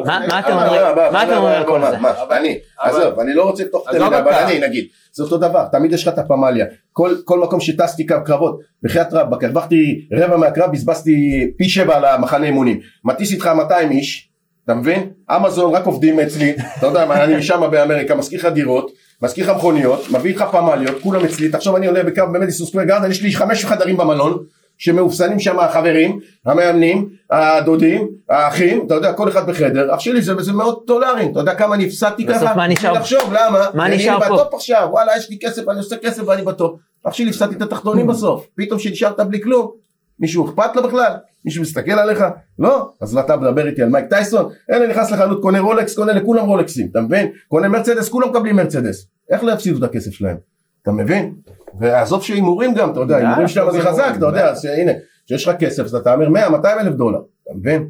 [0.05, 0.81] מה- אתם אומרים?
[1.11, 1.97] מה אתם אומרים על כל מה, זה?
[2.37, 4.31] אני, עזוב, אני לא רוצה לפתוח את המילה, אבל.
[4.33, 8.15] אני נגיד, זה אותו דבר, תמיד יש לך את הפמליה, כל כל מקום שטסתי קו
[8.25, 11.13] קרבות, בחייאת רבאק, הרווחתי רבע מהקרב, בזבזתי
[11.57, 14.29] פי שבע על המחנה אימונים, מטיס איתך 200 איש,
[14.65, 15.09] אתה מבין?
[15.35, 18.91] אמזון רק עובדים אצלי, אתה יודע, מה, אני משם באמריקה, מזכיר לך דירות,
[19.21, 23.11] מזכיר לך מכוניות, מביא לך פמליות, כולם אצלי, תחשוב אני עולה בקו במדיסון סקוויר גרדן,
[23.11, 24.43] יש לי חמש חדרים במלון,
[24.77, 30.53] שמאופסנים שם החברים, המאמנים, הדודים, האחים, אתה יודע, כל אחד בחדר, אח שלי זה, זה
[30.53, 32.55] מאות דולרים, אתה יודע כמה אני הפסדתי בסוף ככה?
[32.55, 32.93] מה נשאר?
[32.93, 33.65] לחשוב, למה?
[33.73, 34.35] מה אני נשאר פה?
[34.35, 37.61] בטופ עכשיו, וואלה יש לי כסף, אני עושה כסף ואני בטופ, אח שלי הפסדתי את
[37.61, 39.71] התחתונים בסוף, פתאום שנשארת בלי כלום,
[40.19, 41.13] מישהו אכפת לו בכלל?
[41.45, 42.23] מישהו מסתכל עליך?
[42.59, 42.89] לא?
[43.01, 44.51] אז אתה מדבר איתי על מייק טייסון?
[44.71, 47.31] אלה נכנס לחנות, קונה רולקס, קונה לכולם רולקסים, אתה מבין?
[47.47, 50.37] קונה מרצדס, כולם מקבלים מרצדס, איך לא יפסידו את הכסף שלהם?
[50.83, 51.35] אתה מבין?
[51.79, 54.91] ועזוב שהימורים גם, אתה יודע, הימורים שלהם זה זה חזק, אתה יודע, הנה,
[55.25, 57.87] כשיש לך כסף אז אתה תהמר 100, 200 אלף דולר, אתה מבין?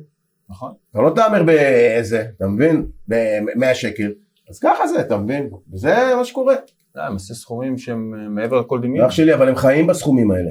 [0.49, 0.71] נכון.
[0.91, 2.85] אתה לא תהמר באיזה, אתה מבין?
[3.07, 4.11] ב-100 שקל,
[4.49, 5.49] אז ככה זה, אתה מבין?
[5.73, 6.55] וזה מה שקורה.
[6.95, 9.05] הם עושים סכומים שהם מעבר לכל דמיון.
[9.05, 10.49] אח שלי, אבל הם חיים בסכומים האלה.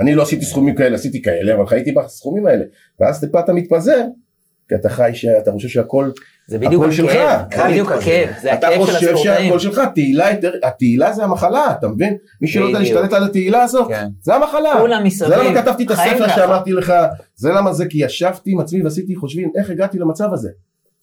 [0.00, 2.64] אני לא עשיתי סכומים כאלה, עשיתי כאלה, אבל חייתי בסכומים האלה.
[3.00, 4.04] ואז טיפה אתה מתפזר,
[4.68, 6.10] כי אתה חי, שאתה חושב שהכל,
[6.48, 6.84] זה בדיוק.
[6.84, 7.92] הכאב, זה בדיוק.
[7.92, 9.46] הכאב, זה אתה הכאב של חושב הספורטאים.
[9.46, 10.26] שהכל שלך, תהילה
[10.62, 12.16] התהילה זה המחלה, אתה מבין?
[12.40, 12.78] מי שלא יודע.
[12.78, 14.06] להשתלט על התהילה הזאת, כן.
[14.22, 14.72] זה המחלה.
[14.80, 16.28] כולם מסביב, זה למה כתבתי את הספר.
[16.28, 16.92] שאמרתי לך,
[17.34, 20.50] זה למה זה, כי ישבתי עם עצמי ועשיתי חושבים איך הגעתי למצב הזה.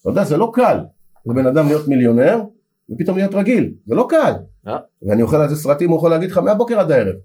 [0.01, 0.79] אתה יודע, זה לא קל
[1.25, 2.41] לבן אדם להיות מיליונר
[2.89, 4.33] ופתאום להיות רגיל, זה לא קל.
[4.65, 4.75] לא.
[5.03, 7.15] ואני אוכל על זה סרטים, הוא יכול להגיד לך מהבוקר עד הערב.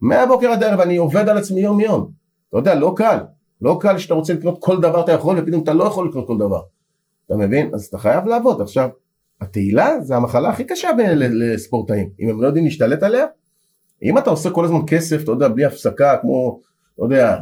[0.00, 2.10] מהבוקר עד הערב אני עובד על עצמי יום יום.
[2.48, 3.18] אתה יודע, לא קל.
[3.62, 6.38] לא קל שאתה רוצה לקנות כל דבר אתה יכול ופתאום אתה לא יכול לקנות כל
[6.38, 6.60] דבר.
[7.26, 7.70] אתה מבין?
[7.74, 8.60] אז אתה חייב לעבוד.
[8.60, 8.88] עכשיו,
[9.40, 12.10] התהילה זה המחלה הכי קשה לספורטאים.
[12.20, 13.26] אם הם לא יודעים להשתלט עליה,
[14.02, 16.60] אם אתה עושה כל הזמן כסף, אתה יודע, בלי הפסקה, כמו,
[16.94, 17.36] אתה יודע,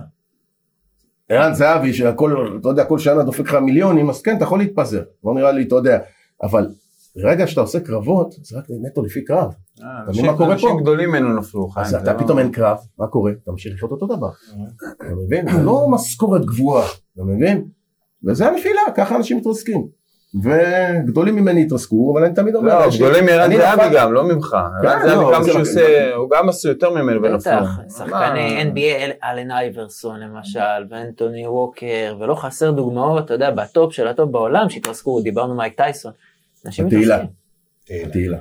[1.29, 5.03] ערן זהבי, שהכל, אתה יודע, כל שנה דופק לך מיליונים, אז כן, אתה יכול להתפזר.
[5.25, 5.99] לא נראה לי, אתה יודע,
[6.43, 6.67] אבל
[7.17, 9.39] ברגע שאתה עושה קרבות, זה רק נטו לפי קרב.
[9.83, 10.81] אה, מבין אנשים- מה קורה אנשים פה?
[10.81, 11.87] גדולים ממנו נפלו, חיים.
[11.87, 13.33] אז אתה לא- פתאום אין קרב, מה קורה?
[13.43, 14.29] אתה ממשיך לחיות אותו דבר.
[14.97, 15.51] אתה מבין?
[15.53, 17.65] זה לא משכורת גבוהה, אתה מבין?
[18.25, 19.87] וזה הנפילה, ככה אנשים מתרסקים.
[20.45, 24.55] וגדולים ממני התרסקו, אבל אני תמיד אומר, לא, גדולים מערן אני זהבי גם, לא ממך.
[24.55, 27.39] ערן כן, זהבי לא, כמה זה שהוא רק- עושה, הוא גם עשו יותר ממנו ונפלו.
[27.39, 27.89] בטח, מה?
[27.91, 30.61] שחקני NBA, אל- אלן אייברסון למשל,
[30.91, 36.13] ואנטוני ווקר, ולא חסר דוגמאות, אתה יודע, בטופ של הטופ בעולם שהתרסקו, דיברנו מייק טייסון.
[36.67, 37.17] התהילה.
[37.17, 37.29] מתרסקים.
[37.85, 38.09] תהילה.
[38.13, 38.39] תהילה.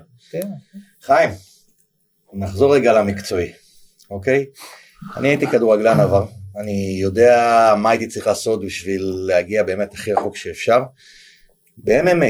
[1.02, 1.30] חיים,
[2.34, 3.52] נחזור רגע למקצועי,
[4.10, 4.46] אוקיי?
[5.18, 6.26] אני הייתי כדורגלן עבר,
[6.58, 7.36] אני יודע
[7.78, 10.80] מה הייתי צריך לעשות בשביל להגיע באמת הכי רחוק שאפשר.
[11.78, 12.26] ב-MMA,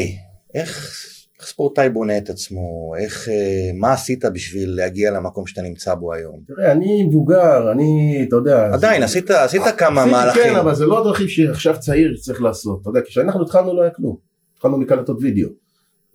[0.53, 0.97] איך,
[1.39, 6.13] איך ספורטאי בונה את עצמו, איך, אה, מה עשית בשביל להגיע למקום שאתה נמצא בו
[6.13, 6.39] היום?
[6.47, 8.69] תראה, אני מבוגר, אני, אתה יודע...
[8.73, 10.43] עדיין, זה- עשית, עשית כמה עשיתי, מהלכים.
[10.43, 12.81] כן, אבל זה לא הדרכים שעכשיו צעיר צריך לעשות.
[12.81, 14.17] אתה יודע, כשאנחנו התחלנו לא היה כלום.
[14.55, 15.49] התחלנו מקלטות וידאו.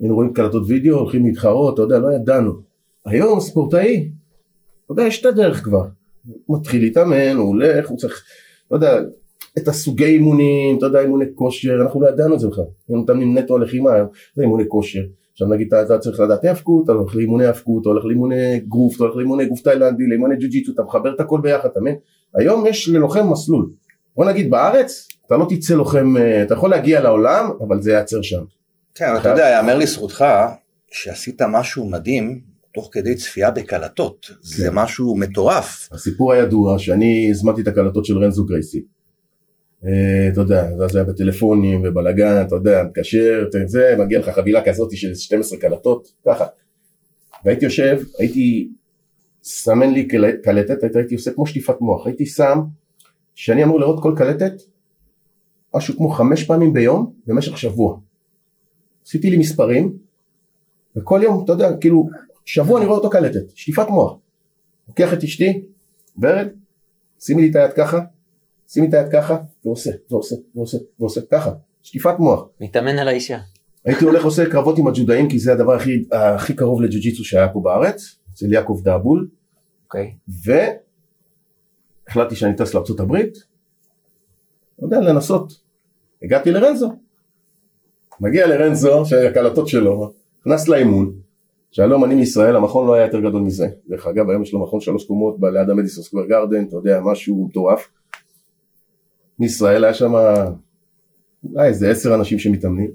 [0.00, 2.52] היינו רואים קלטות וידאו, הולכים להתחרות, אתה יודע, לא ידענו.
[3.06, 4.10] היום ספורטאי,
[4.84, 5.84] אתה יודע, יש את הדרך כבר.
[6.46, 8.24] הוא מתחיל להתאמן, הוא הולך, הוא צריך,
[8.70, 8.98] לא יודע,
[9.58, 12.64] את הסוגי אימונים, אתה יודע, אימוני כושר, אנחנו לא ידענו את זה בכלל.
[12.88, 13.90] היינו מתאמנים נטו הלחימה
[14.34, 15.02] זה אימוני כושר.
[15.32, 19.04] עכשיו נגיד אתה, צריך לדעת האבקות, אתה הולך לאימוני האבקות, אתה הולך לאימוני גרוף, אתה
[19.04, 21.96] הולך לאימוני גוף תאילנדי, לאימוני ג'ו-ג'יטסו, אתה מחבר את הכל ביחד, אתה מבין?
[22.34, 23.70] היום יש ללוחם מסלול.
[24.16, 28.22] בוא נגיד בארץ, אתה לא תצא לוחם, אה, אתה יכול להגיע לעולם, אבל זה ייעצר
[28.22, 28.44] שם.
[28.96, 30.24] כן, אבל אתה יודע, יאמר לזכותך
[30.90, 32.40] שעשית משהו מדהים
[32.74, 34.30] תוך כדי צפייה בקלטות.
[34.40, 34.74] זה כן.
[34.74, 35.88] משהו מטורף.
[35.92, 38.84] הסיפור הידוע שאני הזמנתי את הקלטות של רנזו גרייסי.
[39.84, 44.96] אה, אתה יודע, זה היה בטלפונים ובלאגן, אתה יודע, מתקשר, זה, מגיע לך חבילה כזאת
[44.96, 46.44] של 12 קלטות, ככה.
[47.44, 48.68] והייתי יושב, הייתי
[49.42, 52.60] סמן לי קל- קלטת, הייתי עושה כמו שטיפת מוח, הייתי שם,
[53.34, 54.52] שאני אמור לראות כל קלטת,
[55.74, 57.98] משהו כמו חמש פעמים ביום במשך שבוע.
[59.06, 59.96] עשיתי לי מספרים,
[60.96, 62.08] וכל יום, אתה יודע, כאילו,
[62.44, 64.16] שבוע אני רואה אותו קלטת, שטיפת מוח.
[64.88, 65.62] לוקח את אשתי,
[66.22, 66.48] ורד,
[67.20, 68.00] שימי לי את היד ככה,
[68.68, 71.52] שימי את היד ככה, ועושה, ועושה, ועושה, ועושה, ככה,
[71.82, 72.48] שטיפת מוח.
[72.60, 73.38] מתאמן על האישה.
[73.84, 77.60] הייתי הולך עושה קרבות עם הג'ודאים כי זה הדבר הכי, הכי קרוב לג'ו-ג'יצו שהיה פה
[77.64, 79.28] בארץ, אצל יעקב דאבול,
[79.84, 80.14] אוקיי.
[82.08, 83.38] והחלטתי שאני טס לארצות הברית,
[84.78, 85.52] לא יודע, לנסות.
[86.22, 87.05] הגעתי לרנזו.
[88.20, 91.12] מגיע לרנזו, שהקלטות שלו, נכנס לאימון,
[91.70, 93.68] שלום, אני מישראל, המכון לא היה יותר גדול מזה.
[93.88, 97.46] דרך אגב, היום יש לו מכון שלוש קומות ליד המדיסון סקוויר גרדן, אתה יודע, משהו
[97.46, 97.88] מטורף.
[99.38, 100.14] מישראל היה שם
[101.44, 102.90] אולי איזה עשר אנשים שמתאמנים.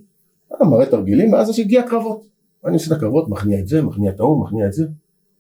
[0.52, 2.26] היה מראה תרגילים, ואז הגיע קרבות.
[2.66, 4.86] אני עושה את הקרבות, מכניע את זה, מכניע את ההוא, מכניע את זה.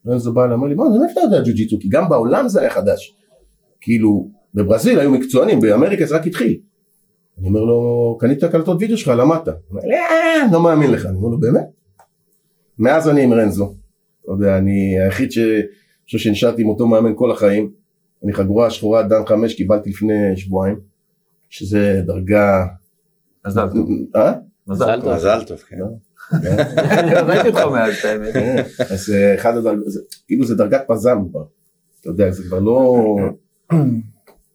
[0.06, 1.80] ואז בא אליי, אמר לי, מה, מאיפה אתה יודע ג'ו-ג'יצו?
[1.80, 3.16] כי גם בעולם זה היה חדש.
[3.82, 6.60] כאילו, בברזיל היו מקצוענים, באמריקה זה רק התחיל.
[7.40, 9.48] אני אומר לו, קנית קלטות וידאו שלך, למדת.
[9.48, 11.06] הוא אומר "אה, לא מאמין לך.
[11.06, 11.66] אני אומר לו, באמת?
[12.80, 13.74] מאז אני עם רנזו.
[14.24, 15.40] אתה יודע, אני היחיד ש...
[16.06, 17.72] חושב שנשארתי עם אותו מאמן כל החיים.
[18.24, 20.80] אני חגורה שחורה דן חמש, קיבלתי לפני שבועיים,
[21.50, 22.66] שזה דרגה...
[23.48, 23.90] מזל טוב.
[24.16, 24.34] אה?
[24.68, 25.14] מזל טוב.
[25.14, 25.78] מזל טוב, כן.
[27.28, 28.34] ראיתי אותך מאז, האמת.
[28.34, 29.84] כן, אז אה, אחד הדרגות,
[30.28, 31.44] כאילו זה דרגת פזם כבר,
[32.02, 33.16] אתה יודע, זה כבר לא...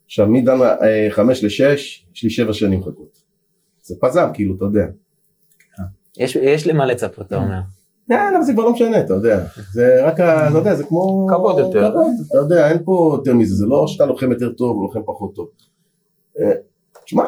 [0.07, 3.19] עכשיו מדן אה, חמש לשש, יש לי שבע שנים חכות.
[3.83, 4.87] זה פזם, כאילו, אתה יודע.
[6.19, 7.61] יש- יש למה לצפות, אתה אומר.
[8.09, 9.45] כן, אבל זה כבר לא משנה, אתה יודע.
[9.73, 11.27] זה רק, אתה יודע, זה כמו...
[11.31, 11.91] כבוד יותר.
[11.91, 15.01] כבוד, אתה יודע, אין פה יותר מזה, זה לא שאתה לוחם יותר טוב או לוחם
[15.07, 15.49] פחות טוב.
[16.41, 16.53] אה,
[17.05, 17.25] תשמע,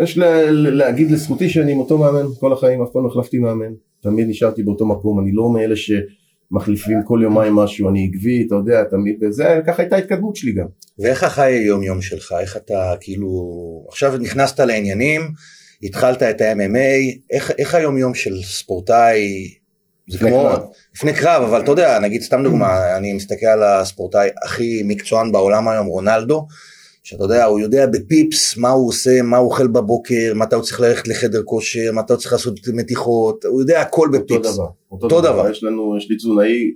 [0.00, 3.38] יש ל- ל- להגיד לזכותי שאני עם אותו מאמן כל החיים, אף פעם לא החלפתי
[3.38, 3.72] מאמן.
[4.00, 5.74] תמיד נשארתי באותו מקום, אני לא מאלה
[6.50, 10.66] שמחליפים כל יומיים משהו, אני עקבי, אתה יודע, תמיד, וזה, ככה הייתה ההתקדמות שלי גם.
[10.98, 12.34] ואיך החי היום יום שלך?
[12.40, 13.28] איך אתה כאילו...
[13.88, 15.22] עכשיו נכנסת לעניינים,
[15.82, 19.48] התחלת את ה-MMA, איך, איך היום יום של ספורטאי?
[20.08, 20.42] זה לפני כמו...
[20.42, 20.62] קרב.
[20.94, 25.68] לפני קרב, אבל אתה יודע, נגיד סתם דוגמה, אני מסתכל על הספורטאי הכי מקצוען בעולם
[25.68, 26.46] היום, רונלדו,
[27.08, 30.80] שאתה יודע, הוא יודע בפיפס מה הוא עושה, מה הוא אוכל בבוקר, מתי הוא צריך
[30.80, 34.56] ללכת לחדר כושר, מתי הוא צריך לעשות מתיחות, הוא יודע הכל אותו בפיפס.
[34.56, 34.66] דבר.
[34.90, 35.50] אותו דבר.
[35.50, 36.72] יש לנו, יש לי תזונאי,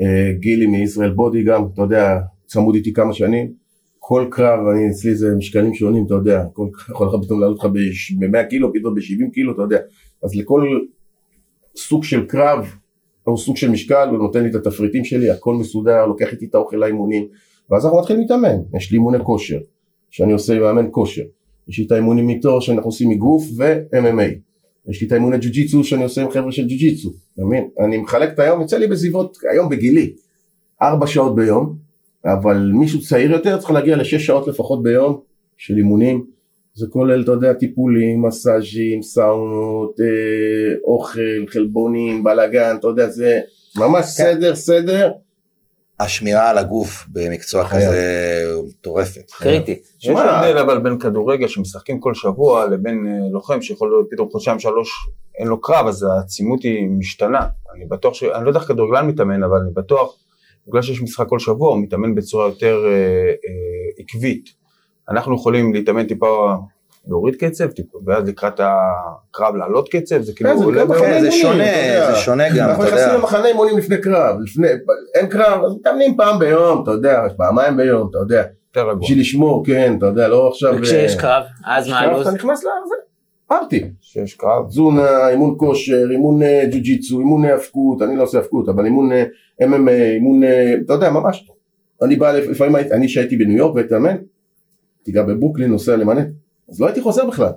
[0.00, 3.52] אה, גילי מישראל בודי גם, אתה יודע, צמוד איתי כמה שנים.
[3.98, 7.58] כל קרב, אני, אצלי זה משקלים שונים, אתה יודע, כל קרב יכול לך פתאום לעלות
[7.58, 9.78] לך ב-100 קילו, פתאום ב-70 קילו, אתה יודע.
[10.22, 10.62] אז לכל
[11.76, 12.66] סוג של קרב,
[13.26, 16.54] או סוג של משקל, הוא נותן לי את התפריטים שלי, הכל מסודר, לוקח איתי את
[16.54, 17.28] האוכל לאימונים,
[17.70, 18.56] ואז אנחנו מתחילים להתאמן.
[18.76, 19.58] יש לי אימוני כושר,
[20.10, 21.22] שאני עושה עם מאמן כושר.
[21.68, 24.48] יש לי את האימונים איתו שאנחנו עושים מגוף ו-MMA.
[24.88, 27.68] יש לי את האימוני ג'ו-ג'יצו שאני עושה עם חבר'ה של ג'ו-ג'יצו, אתה מבין?
[27.84, 30.12] אני מחלק את היום, יוצא לי בסביבות, היום בגילי,
[30.82, 31.76] ארבע שעות ביום,
[32.24, 35.20] אבל מישהו צעיר יותר צריך להגיע לשש שעות לפחות ביום
[35.56, 36.24] של אימונים,
[36.74, 43.40] זה כולל, אתה יודע, טיפולים, מסאז'ים, סאונות, אה, אוכל, חלבונים, בלאגן, אתה יודע, זה
[43.76, 45.10] ממש סדר, סדר.
[46.00, 47.68] השמירה על הגוף במקצוע.
[47.68, 49.30] כזה מטורפת.
[49.30, 49.78] קריטי.
[50.02, 54.58] יש הבדל אבל בין כדורגל שמשחקים כל שבוע לבין אה, לוחם שיכול להיות פתאום חודשיים
[54.58, 54.90] שלוש
[55.38, 57.48] אין לו קרב אז העצימות היא משתנה.
[57.74, 58.22] אני בטוח ש...
[58.22, 60.16] אני לא יודע איך כדורגלן מתאמן אבל אני בטוח
[60.68, 64.44] בגלל שיש משחק כל שבוע הוא מתאמן בצורה יותר אה, אה, עקבית.
[65.08, 66.54] אנחנו יכולים להתאמן טיפה
[67.08, 67.68] להוריד קצב
[68.06, 70.56] ואז לקראת הקרב לעלות קצב זה כאילו כן,
[71.20, 71.30] זה.
[71.30, 72.12] כן, שונה, אתה יודע.
[72.12, 73.18] זה שונה גם, אנחנו אתה נכנסים יודע.
[73.18, 74.36] למחנה אימונים לפני קרב,
[75.14, 79.02] אין קרב, אז מתאמנים פעם ביום, אתה יודע, פעמיים ביום, אתה יודע, יותר רגוע.
[79.02, 80.74] בשביל לשמור, כן, אתה יודע, לא עכשיו...
[80.78, 82.26] וכשיש אה, קרב, אז מה הלו"ז?
[82.26, 82.94] אתה נכנס לזה,
[83.46, 84.68] פארטי, שיש קרב.
[84.68, 89.24] תזונה, אימון כושר, אימון אה, ג'ו-ג'יצו, אימון האבקות, אני לא עושה האבקות, אבל אימון אה,
[89.62, 91.48] MMA, אימון, אה, אתה יודע, ממש,
[92.02, 94.16] אני בא, לפ- לפעמים, אני שהייתי בניו יורק והייתי מאמן,
[94.98, 96.20] הייתי גם בברוקלין נוסע למנה,
[96.68, 97.52] אז לא הייתי חוזר בכלל,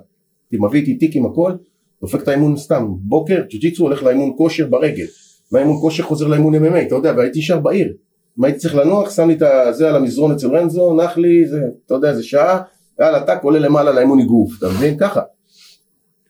[0.50, 1.52] הייתי מביא איתי תיק עם הכל,
[2.00, 5.06] דופק את האימון סתם, בוקר, ג'ו-ג'יצו הולך לאימון כושר ברגל,
[5.52, 7.92] מהאימון כושר חוזר לאימון MMA, אתה יודע, והייתי נשאר בעיר,
[8.38, 11.60] אם הייתי צריך לנוח, שם לי את זה על המזרון אצל רנזו, נח לי, זה,
[11.86, 12.62] אתה יודע, זה שעה,
[13.00, 14.98] יאללה, טאק, עולה למעלה לאימון אגרוף, אתה מבין?
[14.98, 15.20] ככה.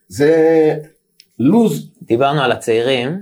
[0.09, 0.75] זה
[1.39, 3.19] לוז, דיברנו על הצעירים,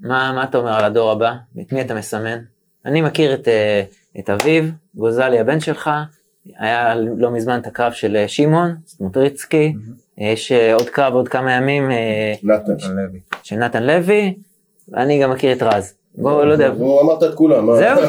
[0.00, 1.32] מה, מה אתה אומר על הדור הבא?
[1.60, 2.38] את מי אתה מסמן?
[2.86, 3.82] אני מכיר את, אה,
[4.18, 5.90] את אביב, גוזלי הבן שלך,
[6.58, 9.74] היה לא מזמן את הקרב של אה, שמעון, סמוטריצקי,
[10.18, 11.90] יש אה, עוד קרב עוד כמה ימים
[12.42, 12.72] נתן.
[12.96, 13.20] לוי.
[13.42, 14.34] של נתן לוי,
[14.88, 15.94] ואני גם מכיר את רז.
[16.14, 17.76] בואו, לא יודע, הוא אמרת את כולם.
[17.76, 18.00] זהו?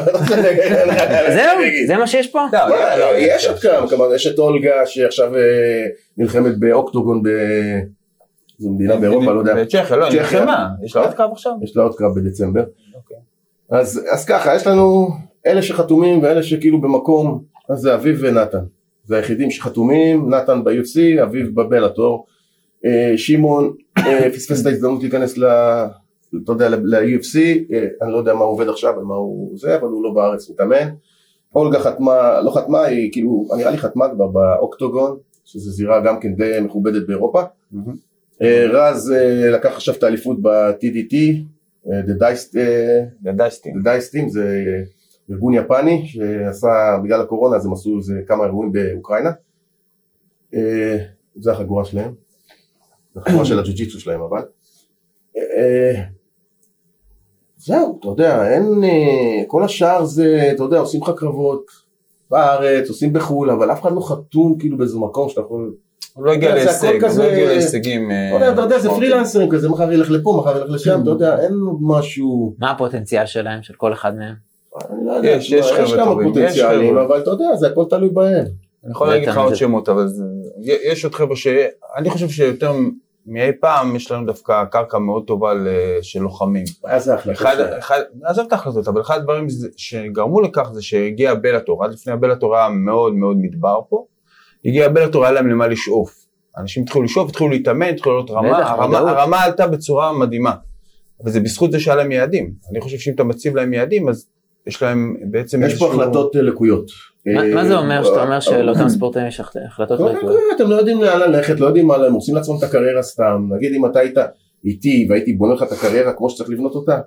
[1.36, 1.58] זהו?
[1.86, 2.46] זה מה שיש פה?
[2.52, 5.32] לא, מה, לא, יש עוד כמה, כלומר יש את אולגה שעכשיו
[6.18, 7.22] נלחמת באוקטוגון
[8.58, 10.08] זו מדינה באירופה, לא יודע, בצ'כיה, לא.
[10.10, 10.68] נלחמה.
[10.84, 11.52] יש לה עוד קרב עכשיו?
[11.62, 12.64] יש לה עוד קרב בדצמבר.
[12.94, 13.16] אוקיי.
[13.70, 15.08] אז אז ככה, יש לנו
[15.46, 18.64] אלה שחתומים ואלה שכאילו במקום, אז זה אביב ונתן.
[19.04, 22.26] זה היחידים שחתומים, נתן ב-UFC, אביב בבלאטור.
[22.84, 25.44] אה, שמעון אה, פספס את ההזדמנות להיכנס ל...
[26.42, 27.38] אתה יודע, ל-UFC,
[27.72, 30.50] אה, אני לא יודע מה הוא עובד עכשיו ומה הוא זה, אבל הוא לא בארץ
[30.50, 30.88] מתאמן.
[31.54, 36.34] אולגה חתמה, לא חתמה, היא כאילו, נראה לי חתמה כבר באוקטוגון, שזו זירה גם כן
[36.34, 37.42] די מכובדת באירופה.
[38.70, 39.14] רז
[39.52, 41.14] לקח עכשיו את האליפות ב-TDT,
[41.86, 42.22] The
[43.84, 44.62] Dice Team זה
[45.30, 49.30] ארגון יפני שעשה, בגלל הקורונה אז הם עשו איזה כמה אירועים באוקראינה.
[50.54, 50.96] אה,
[51.36, 52.14] זה החגורה שלהם,
[53.14, 54.42] זה החגורה של הג'ו-ג'יצו שלהם אבל.
[55.36, 56.02] אה,
[57.56, 61.66] זהו, אתה יודע, אין, אה, כל השאר זה, אתה יודע, עושים לך קרבות
[62.30, 65.74] בארץ, עושים בחו"ל, אבל אף אחד לא חתום כאילו באיזה מקום שאתה יכול...
[66.14, 68.10] הוא לא הגיע להישג, הוא לא הגיע להישגים.
[68.52, 68.88] אתה יודע, זה.
[68.88, 72.54] פרילנסרים כזה, מחר ילך לפה, מחר ילך לשם, אתה יודע, אין משהו...
[72.58, 74.45] מה הפוטנציאל שלהם, של כל אחד מהם?
[75.06, 77.04] לא יש, יש חבר'ה כמה טובים, יש פוטנציאלים, חבר'ה.
[77.04, 78.44] אבל אתה יודע, זה הכל תלוי בהם.
[78.84, 79.54] אני יכול להגיד לך עוד.
[79.54, 80.24] שמות, אבל זה-
[80.84, 81.46] יש עוד חבר'ה ש...
[81.96, 82.72] אני חושב שיותר
[83.26, 85.52] מאי פעם יש לנו דווקא קרקע מאוד טובה
[86.02, 86.64] של לוחמים.
[86.84, 87.14] היה זה
[87.78, 89.46] אחד, עזוב את ההחלטות, אבל אחד הדברים
[89.76, 94.04] שגרמו לכך זה שהגיע בלאטור, עד לפני הבלאטור היה מאוד מאוד מדבר פה,
[94.64, 96.26] הגיע בלאטור, היה להם למה לשאוף.
[96.58, 98.58] אנשים התחילו לשאוף, התחילו להתאמן, התחילו לעלות רמה.
[99.10, 100.52] הרמה עלתה בצורה מדהימה.
[101.24, 102.52] וזה בזכות זה שהיה להם יעדים.
[102.70, 104.26] אני חושב שאם אתה מציב להם יעדים, אז
[104.66, 106.86] יש להם בעצם יש פה החלטות אה, לקויות.
[107.26, 110.60] מה אה, מה זה אומר שאתה אומר אה, שלאותם ספורטאים יש החלטות לקויות?
[110.60, 113.48] הם לא יודעים לאן ללכת, לא יודעים מה להם, עושים לעצמם את הקריירה סתם.
[113.56, 114.18] נגיד אם אתה היית
[114.64, 117.00] איתי והייתי בונה לך את הקריירה כמו שצריך לבנות אותה,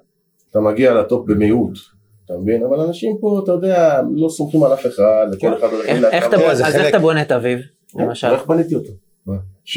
[0.51, 1.73] אתה מגיע לטופ במהירות.
[2.25, 2.63] אתה מבין?
[2.63, 5.47] אבל אנשים פה, אתה יודע, לא סומכים על אף אחד, אחד
[6.27, 7.59] אתה תראה, בונה- זה אז איך אתה בונה את אביב,
[7.95, 8.27] למשל?
[8.27, 8.91] איך בניתי אותו?
[9.65, 9.71] 6-0,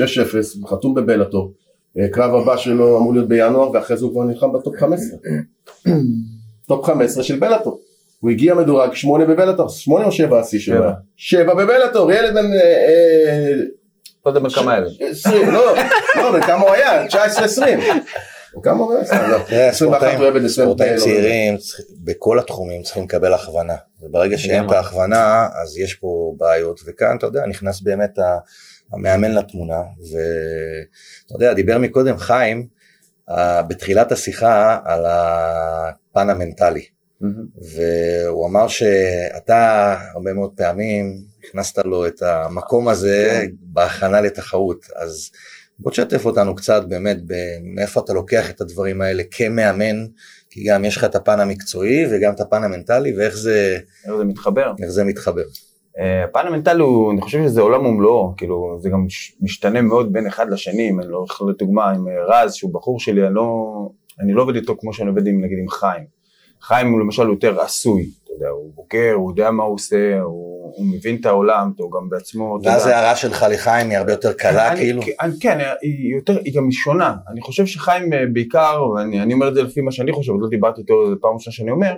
[0.66, 1.52] חתום בבלאטור.
[2.12, 5.18] קרב הבא שלו אמור להיות בינואר, ואחרי זה הוא כבר נלחם בטופ 15.
[6.68, 7.80] טופ 15 של בלאטור.
[8.20, 10.76] הוא הגיע מדורג 8 בבלאטור, 8 או 7 השיא שלו?
[10.76, 10.92] שבע.
[11.16, 12.52] 7 בבלאטור, ילד בן...
[12.52, 13.52] אה, אה,
[14.26, 14.88] לא יודע בן כמה אלה.
[15.10, 15.74] 20, לא,
[16.16, 17.06] לא, בן כמה הוא היה?
[17.06, 17.14] 19-20.
[18.54, 19.04] בן כמה הוא היה?
[19.04, 19.38] סתם, לא.
[19.48, 20.66] תראה, 21 ספורטאים- הוא היה בן 20.
[20.66, 21.56] ספורטאים לא, צעירים
[22.04, 24.70] בכל התחומים צריכים לקבל הכוונה וברגע שאין את.
[24.72, 28.18] ההכוונה אז יש פה בעיות וכאן אתה יודע נכנס באמת
[28.92, 32.66] המאמן לתמונה ואתה יודע דיבר מקודם חיים
[33.30, 35.04] אה, בתחילת השיחה על
[36.12, 36.84] הפן המנטלי
[37.76, 44.86] והוא אמר שאתה הרבה מאוד פעמים הכנסת לו את המקום הזה בהכנה לתחרות.
[44.96, 45.30] אז
[45.78, 47.16] בוא תשתף אותנו קצת באמת
[47.62, 50.06] מאיפה אתה לוקח את הדברים האלה כמאמן
[50.50, 54.24] כי גם יש לך את הפן המקצועי וגם את הפן המנטלי ואיך זה, איך זה
[54.24, 54.72] מתחבר.
[54.82, 55.44] איך זה מתחבר.
[55.98, 59.06] אה, הפן המנטלי הוא, אני חושב שזה עולם ומלואו, כאילו זה גם
[59.40, 63.00] משתנה מאוד בין אחד לשני, אם אני לא יכול לדוגמה עם אה, רז שהוא בחור
[63.00, 63.88] שלי, אני לא,
[64.22, 66.04] אני לא עובד איתו כמו שאני עובד עם נגיד עם חיים.
[66.62, 70.72] חיים הוא למשל יותר עשוי, אתה יודע, הוא בוגר, הוא יודע מה הוא עושה, הוא,
[70.76, 72.86] הוא מבין את העולם, הוא גם בעצמו, אתה ואז.
[72.86, 75.02] ההערה שלך לחיים היא הרבה יותר קלה אני- כאילו.
[75.20, 77.14] אני, כן, היא יותר, היא גם שונה.
[77.32, 80.40] אני חושב שחיים אה, בעיקר, ואני אני אומר את זה לפי מה שאני חושב, עוד
[80.42, 81.94] לא דיברתי איתו, זו פעם ראשונה שאני אומר,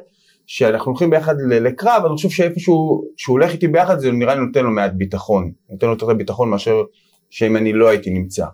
[0.46, 4.64] שאנחנו הולכים ביחד לקרב, אני חושב שאיפשהו, שהוא הולך איתי ביחד, זה נראה לי נותן
[4.64, 5.52] לו מעט ביטחון.
[5.70, 6.82] נותן לו יותר ביטחון מאשר
[7.30, 8.44] שאם אני לא הייתי נמצא.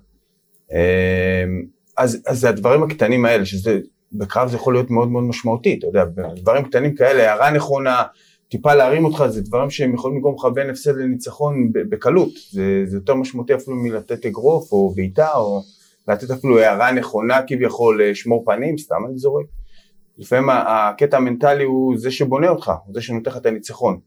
[2.00, 3.78] אה, אז, אז זה הדברים הקטנים האלה, שזה,
[4.12, 6.04] בקרב זה יכול להיות מאוד מאוד משמעותי, אתה יודע,
[6.36, 8.02] דברים קטנים כאלה, הערה נכונה,
[8.48, 12.96] טיפה להרים אותך, זה דברים שהם יכולים לגרום לך בין הפסד לניצחון בקלות, זה, זה
[12.96, 15.62] יותר משמעותי אפילו מלתת אגרוף או בעיטה, או
[16.08, 19.46] לתת אפילו הערה נכונה כביכול, לשמור פנים, סתם אני זורק.
[20.18, 23.98] לפעמים הקטע המנטלי הוא זה שבונה אותך, הוא זה שנותן לך את הניצחון.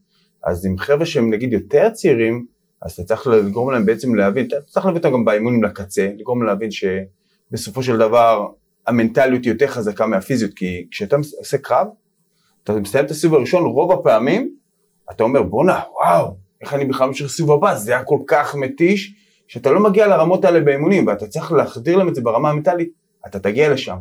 [0.44, 2.46] אז עם חבר'ה שהם נגיד יותר צעירים,
[2.82, 6.42] אז אתה צריך לגרום להם בעצם להבין, אתה צריך להביא אותם גם באימונים לקצה, לגרום
[6.42, 6.70] להבין
[7.50, 8.46] שבסופו של דבר
[8.86, 11.86] המנטליות היא יותר חזקה מהפיזיות, כי כשאתה עושה קרב,
[12.64, 14.54] אתה מסיים את הסיבוב הראשון, רוב הפעמים
[15.10, 19.14] אתה אומר בואנה, וואו, איך אני בכלל ממשיך לסיבוב הבא, זה היה כל כך מתיש,
[19.48, 22.88] שאתה לא מגיע לרמות האלה באימונים, ואתה צריך להחדיר להם את זה ברמה המנטלית,
[23.26, 23.96] אתה תגיע לשם.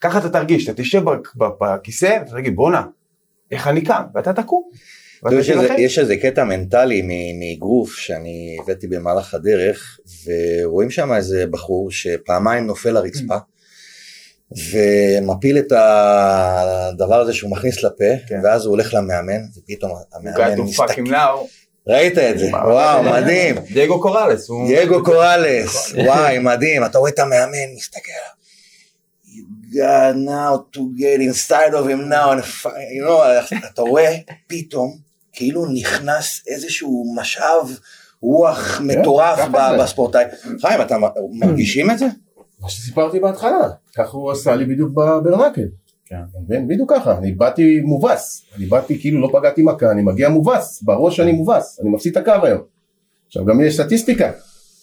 [0.00, 2.86] ככה אתה תרגיש, אתה תשב בכ- בכ- בכיסא, ואתה תגיד בואנה,
[3.50, 4.62] איך אני קם, ואתה תקום.
[5.78, 12.66] יש איזה- קטע מנטלי מ- מאגרוף שאני הבאתי במהלך הדרך ורואים שם איזה בחור שפעמיים
[12.66, 13.36] נופל לרצפה
[14.70, 18.40] ומפיל את הדבר הזה שהוא מכניס לפה כן.
[18.44, 20.32] ואז הוא הולך למאמן ופתאום המאמן
[20.64, 20.84] מסתכל.
[21.86, 24.50] ראית את זה, וואו מדהים, דייגו קוראלס.
[24.66, 28.10] דייגו קוראלס, וואי מדהים, אתה רואה את המאמן מסתכל,
[29.26, 32.66] you got now to get inside of him now, and
[32.98, 34.16] you know, אתה רואה
[34.46, 34.96] פתאום
[35.34, 37.78] כאילו נכנס איזשהו משאב
[38.22, 39.82] רוח מטורף ב- זה.
[39.82, 40.24] בספורטאי.
[40.60, 40.96] חיים, אתה
[41.32, 42.06] מרגישים את זה?
[42.60, 45.62] מה שסיפרתי בהתחלה, ככה הוא עשה לי בדיוק בברנקל.
[46.06, 46.20] כן.
[46.68, 51.20] בדיוק ככה, אני באתי מובס, אני באתי כאילו לא פגעתי מכה, אני מגיע מובס, בראש
[51.20, 52.60] אני מובס, אני מפסיד את הקו היום.
[53.26, 54.30] עכשיו גם יש סטטיסטיקה,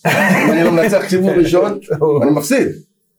[0.07, 1.79] אם אני לא מנצח סיבוב ראשון,
[2.23, 2.67] אני מפסיד.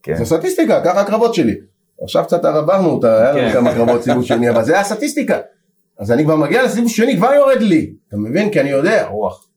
[0.03, 0.15] כן.
[0.17, 1.55] זה סטטיסטיקה, ככה הקרבות שלי.
[2.03, 3.53] עכשיו קצת עברנו אותה, היה לנו כן.
[3.53, 5.39] כמה קרבות סיבוב שני, אבל זה הסטטיסטיקה.
[6.03, 8.51] אז אני כבר מגיע לסיבוב שני, כבר יורד לי, אתה מבין?
[8.51, 9.49] כי אני יודע, רוח.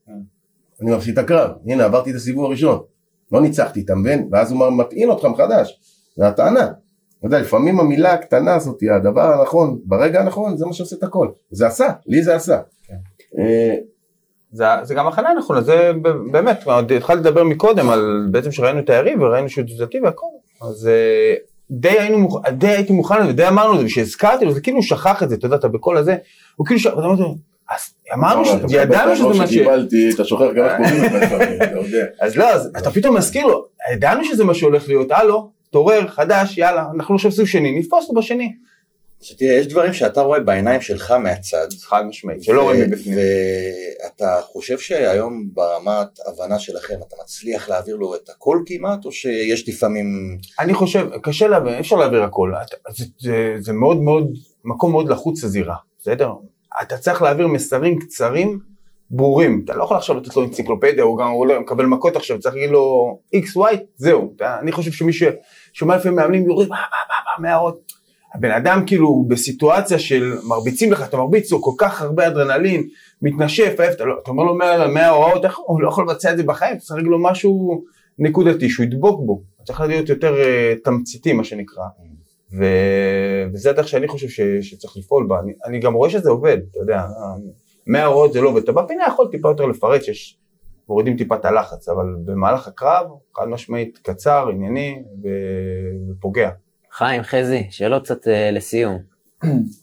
[0.80, 2.78] אני מפסיד את הקרב, הנה עברתי את הסיבוב הראשון.
[3.32, 4.28] לא ניצחתי, אתה מבין?
[4.32, 5.80] ואז הוא מטעין אותך מחדש,
[6.16, 6.64] זה הטענה.
[7.18, 11.28] אתה יודע, לפעמים המילה הקטנה הזאת, הדבר הנכון, ברגע הנכון, זה מה שעושה את הכל.
[11.50, 12.60] זה עשה, לי זה עשה.
[13.38, 13.74] אה,
[14.52, 15.92] זה, זה גם הכנה נכונה, זה
[16.32, 16.58] באמת,
[16.96, 20.26] התחלתי לדבר מקודם על בעצם שראינו את היריב וראינו שהוא תזונתי והכל,
[20.62, 21.34] אז אה,
[21.70, 25.22] די, היינו, די הייתי מוכן לזה, די אמרנו את זה, וכשהזכרתי לו, זה כאילו שכח
[25.22, 26.16] את זה, אתה יודע, אתה בקול הזה,
[26.56, 26.86] הוא כאילו, ש...
[26.86, 27.32] ואתה אומר,
[27.70, 29.50] אז אמרנו, מקבל ידענו שזה מה ש...
[29.50, 32.06] שקיבלתי, אתה שוכח גם איך קוראים לפעמים, אתה יודע.
[32.20, 36.58] אז לא, אז אתה פתאום מזכיר לו, ידענו שזה מה שהולך להיות, הלו, תעורר, חדש,
[36.58, 38.52] יאללה, אנחנו עכשיו סיבוב שני, נתפוס אותו בשני.
[39.22, 41.66] שתראה, יש דברים שאתה רואה בעיניים שלך מהצד.
[41.82, 43.18] חד משמעית, שלא רואים מבפנים.
[44.02, 49.68] ואתה חושב שהיום ברמת הבנה שלכם אתה מצליח להעביר לו את הכל כמעט, או שיש
[49.68, 50.38] לפעמים...
[50.60, 52.52] אני חושב, קשה להעביר, אי אפשר להעביר הכל,
[52.96, 54.32] זה, זה, זה מאוד מאוד,
[54.64, 56.30] מקום מאוד לחוץ לזירה, בסדר?
[56.82, 58.58] אתה צריך להעביר מסרים קצרים,
[59.10, 62.40] ברורים, אתה לא יכול עכשיו לתת לו אנציקלופדיה, הוא גם הוא עולה- מקבל מכות עכשיו,
[62.40, 66.82] צריך להגיד לו XY, זהו, אתה, אני חושב שמי ששומע לפעמים מאמנים יורד, מה, מה,
[67.08, 67.92] מה, מה, מהערות,
[68.36, 72.88] הבן אדם כאילו בסיטואציה של מרביצים לך, אתה מרביץ לו כל כך הרבה אדרנלין,
[73.22, 76.42] מתנשף, אתה, לא, אתה אומר לו 100 100 הוראות, הוא לא יכול לבצע את זה
[76.42, 77.84] בחיים, צריך לו משהו
[78.18, 81.84] נקודתי, שהוא ידבוק בו, צריך להיות יותר uh, תמציתי מה שנקרא,
[82.58, 82.64] ו...
[83.52, 84.40] וזה הדרך שאני חושב ש...
[84.40, 87.02] שצריך לפעול בה, אני, אני גם רואה שזה עובד, אתה יודע,
[87.86, 90.38] 100 הוראות זה לא עובד, אתה בפינה יכול טיפה יותר לפרט, שיש,
[90.88, 93.06] מורידים טיפה את הלחץ, אבל במהלך הקרב,
[93.36, 95.28] חד משמעית קצר, ענייני ו...
[96.10, 96.50] ופוגע.
[96.98, 98.98] חיים, חזי, שאלות קצת אה, לסיום.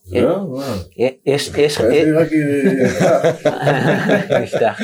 [0.05, 0.75] זהו, מה?
[1.25, 1.81] יש, יש.
[1.81, 2.03] אה,
[4.43, 4.79] נפתח.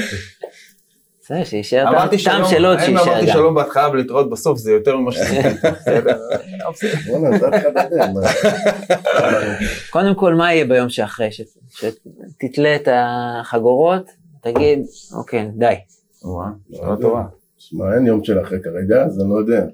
[1.22, 3.34] בסדר, שיישאר טעם- אמרתי טעם שלום, שאלות האם שיישאר אמרתי גם.
[3.34, 5.42] שלום בהתחלה ולהתראות בסוף זה יותר ממה זה?
[9.90, 11.30] קודם כל, מה יהיה ביום שאחרי?
[11.32, 14.10] שתתלה את החגורות,
[14.44, 14.80] תגיד,
[15.18, 15.74] אוקיי, די.
[16.24, 17.24] וואה, שאלה טובה.
[17.58, 19.66] שמע, אין יום של אחרי כרגע, אז אני לא יודע.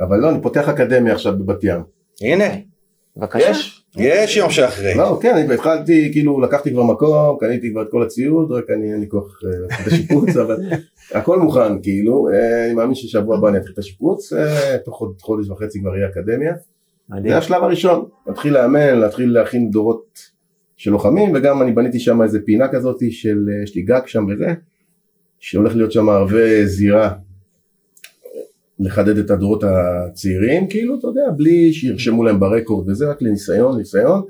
[0.00, 1.80] אבל לא, אני פותח אקדמיה עכשיו בבת ים.
[2.22, 2.44] הנה,
[3.16, 3.50] בבקשה.
[3.50, 3.84] יש?
[3.96, 4.94] יש יום שאחרי.
[4.96, 8.92] לא, כן, אני התחלתי, כאילו, לקחתי כבר מקום, קניתי כבר את כל הציוד, רק אני
[8.92, 10.56] אין לי כוח אה, להתחיל את השיפוץ, אבל
[11.14, 15.20] הכל מוכן, כאילו, אה, אני מאמין ששבוע הבא אני אתחיל את השיפוץ, אה, תוך חוד-
[15.20, 16.52] חודש וחצי כבר יהיה אקדמיה.
[17.28, 20.18] זה השלב הראשון, להתחיל לאמן, להתחיל להכין דורות
[20.76, 24.46] של לוחמים, וגם אני בניתי שם איזה פינה כזאת של, יש לי גג שם וזה,
[25.38, 27.12] שהולך להיות שם הרבה זירה
[28.82, 34.22] לחדד את הדורות הצעירים, כאילו, אתה יודע, בלי שירשמו להם ברקורד וזה, רק לניסיון, ניסיון,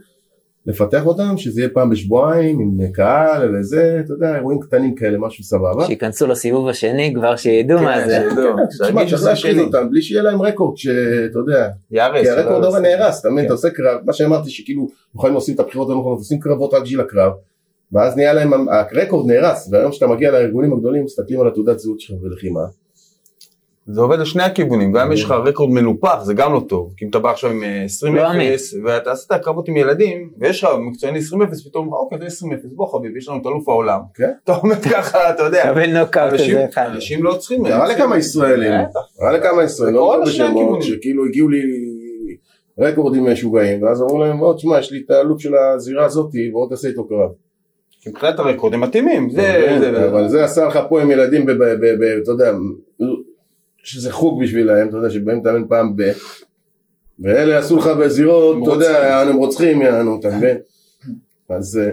[0.67, 5.45] לפתח אותם, שזה יהיה פעם בשבועיים עם קהל וזה, אתה יודע, אירועים קטנים כאלה, משהו
[5.45, 5.87] סבבה.
[5.87, 8.29] שייכנסו לסיבוב השני כבר שידעו כן, מה זה.
[8.31, 9.63] שידעו, תשמע, שירגיש צריך שזה להשחיז שלי.
[9.63, 12.23] אותם, בלי שיהיה להם רקורד, שאתה יודע, יארס.
[12.23, 13.47] כי הרקורד הרי נהרס, אתה מבין, כן.
[13.47, 17.01] אתה עושה קרב, מה שאמרתי שכאילו, יכולים עושים את הבחירות הנכונות, עושים קרבות רק בשביל
[17.01, 17.33] הקרב,
[17.93, 22.17] ואז נהיה להם, הרקורד נהרס, והיום כשאתה מגיע לארגונים הגדולים, מסתכלים על התעודת זהות שלך
[22.23, 22.61] ולחימה,
[23.87, 27.05] זה עובד לשני הכיוונים, גם אם יש לך רקורד מנופח זה גם לא טוב, כי
[27.05, 28.61] אם אתה בא עכשיו עם אה, 20-0 לא אמת.
[28.85, 31.23] ואתה עשית קרבות עם ילדים ויש לך מקצועני 20-0
[31.69, 34.31] פתאום אוקיי זה 20-0 בוא חביבי יש לנו את אלוף העולם, כן.
[34.45, 36.87] אתה אומר ככה אתה יודע, קבל נוקאוט אנשים- כזה אחד.
[36.95, 38.73] אנשים לא צריכים, קרה לכמה ישראלים.
[39.19, 40.81] קרה לכמה ישראלים, לא.
[40.81, 41.61] שכאילו הגיעו לי
[42.79, 46.69] רקורדים משוגעים, ואז אמרו להם, בוא תשמע, יש לי את האלוף של הזירה הזאתי, בוא
[46.69, 47.31] תעשה איתו קרב.
[48.09, 51.51] מבחינת הרקורד הם מתאימים, זה, כן, זה, אבל זה עשה לך פה עם ילדים, ב-
[51.51, 52.53] ב- ב- ב- אתה יודע,
[53.83, 56.03] שזה חוג בשבילהם, אתה יודע, שבאים להתאמן פעם ב...
[57.21, 60.57] ואלה עשו לך בזירות, אתה יודע, הם רוצחים, יענו, אתה מבין?
[61.49, 61.91] אז אה,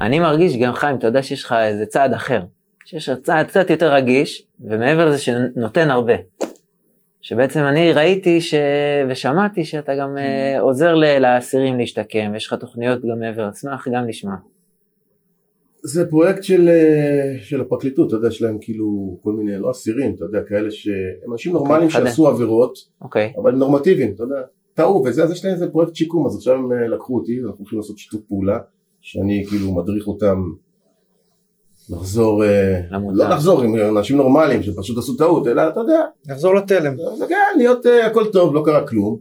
[0.00, 2.40] אני מרגיש גם חיים, אתה יודע שיש לך איזה צעד אחר.
[2.84, 6.14] שיש לך צעד קצת יותר רגיש, ומעבר לזה שנותן הרבה.
[7.20, 8.54] שבעצם אני ראיתי ש...
[9.08, 14.34] ושמעתי שאתה גם אה, עוזר לאסירים להשתקם, ויש לך תוכניות גם מעבר, אשמח גם לשמוע.
[15.86, 20.14] זה פרויקט של, אה, של הפרקליטות, אתה יודע, יש להם כאילו כל מיני, לא אסירים,
[20.14, 22.06] אתה יודע, כאלה שהם אנשים נורמליים חדה.
[22.06, 24.40] שעשו עבירות, אוקיי, אבל הם נורמטיביים, אתה יודע,
[24.74, 27.58] טעו וזה, אז יש להם איזה פרויקט שיקום, אז עכשיו הם אה, לקחו אותי, אנחנו
[27.58, 28.58] הולכים לעשות שיתוף פעולה,
[29.00, 30.42] שאני כאילו מדריך אותם
[31.90, 32.80] לחזור, אה.
[33.12, 36.96] לא לחזור עם אנשים נורמליים שפשוט עשו טעות, אלא אתה יודע, נחזור לתלם.
[37.18, 39.18] זה כן, להיות הכל טוב, לא קרה כלום.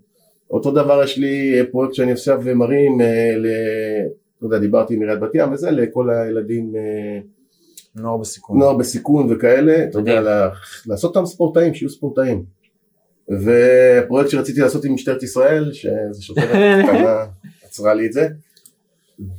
[0.52, 3.48] אותו דבר יש לי פרויקט שאני עכשיו מרים, אה, ל...
[4.50, 7.20] לא יודע, דיברתי עם עיריית בת ים וזה, לכל הילדים, אה,
[7.96, 8.60] נוער בסיכון.
[8.60, 10.22] נוער בסיכון וכאלה, אתה יודע.
[10.22, 10.50] לה-
[10.88, 12.44] לעשות אותם ספורטאים, שיהיו ספורטאים.
[13.32, 16.50] ופרויקט שרציתי לעשות עם משטרת ישראל, שזה שוטרת
[16.86, 17.26] קטנה
[17.66, 18.28] עצרה לי את זה,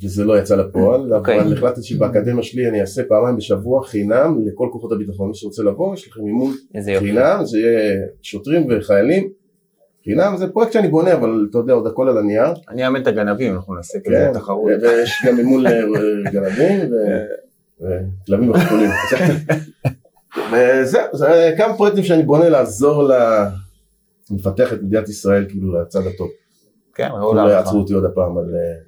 [0.04, 1.40] וזה לא יצא לפועל, אוקיי.
[1.40, 5.94] אבל החלטתי שבאקדמיה שלי אני אעשה פעמיים בשבוע חינם לכל כוחות הביטחון, מי שרוצה לבוא,
[5.94, 6.54] יש לכם מימון.
[6.98, 9.28] חינם, זה יהיה שוטרים וחיילים,
[10.06, 13.06] חינם, זה פרויקט שאני בונה, אבל אתה יודע, עוד הכל על הנייר, אני אאמן את
[13.06, 14.70] הגנבים, אנחנו נעשה כזה כן, תחרות.
[14.82, 16.80] ויש גם מימון לגנבים
[17.80, 18.90] וכלבים וחתולים.
[20.52, 23.10] וזהו, זה כמה פרויקטים שאני בונה לעזור.
[24.30, 26.28] לפתח את מדינת ישראל כאילו לצד הטוב.
[26.94, 27.56] כן, ראו לא להערכה.
[27.56, 28.54] יעצרו אותי עוד הפעם על...
[28.54, 28.78] אה,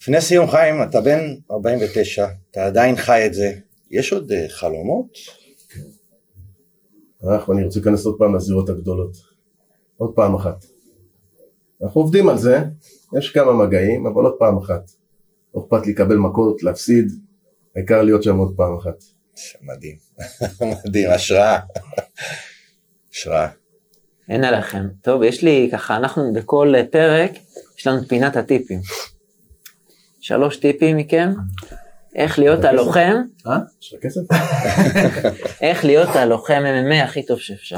[0.00, 1.20] לפני סיום חיים, אתה בן
[1.50, 3.52] 49, אתה עדיין חי את זה.
[3.90, 5.06] יש עוד אה, חלומות?
[7.28, 9.27] אנחנו, אני רוצה להיכנס עוד פעם לזירות הגדולות.
[9.98, 10.64] עוד פעם אחת.
[11.82, 12.62] אנחנו עובדים על זה,
[13.18, 14.90] יש כמה מגעים, אבל עוד פעם אחת.
[15.54, 17.12] לא אכפת לי לקבל מכות, להפסיד,
[17.76, 19.04] העיקר להיות שם עוד פעם אחת.
[19.62, 19.96] מדהים,
[20.86, 21.58] מדהים, השראה.
[23.12, 23.48] השראה.
[24.28, 24.86] אין עליכם.
[25.02, 27.30] טוב, יש לי ככה, אנחנו בכל פרק,
[27.78, 28.80] יש לנו פינת הטיפים.
[30.20, 31.32] שלוש טיפים מכם,
[32.14, 33.58] איך להיות הלוחם, אה?
[33.82, 34.20] יש לך כסף?
[35.60, 37.76] איך להיות הלוחם MMA הכי טוב שאפשר.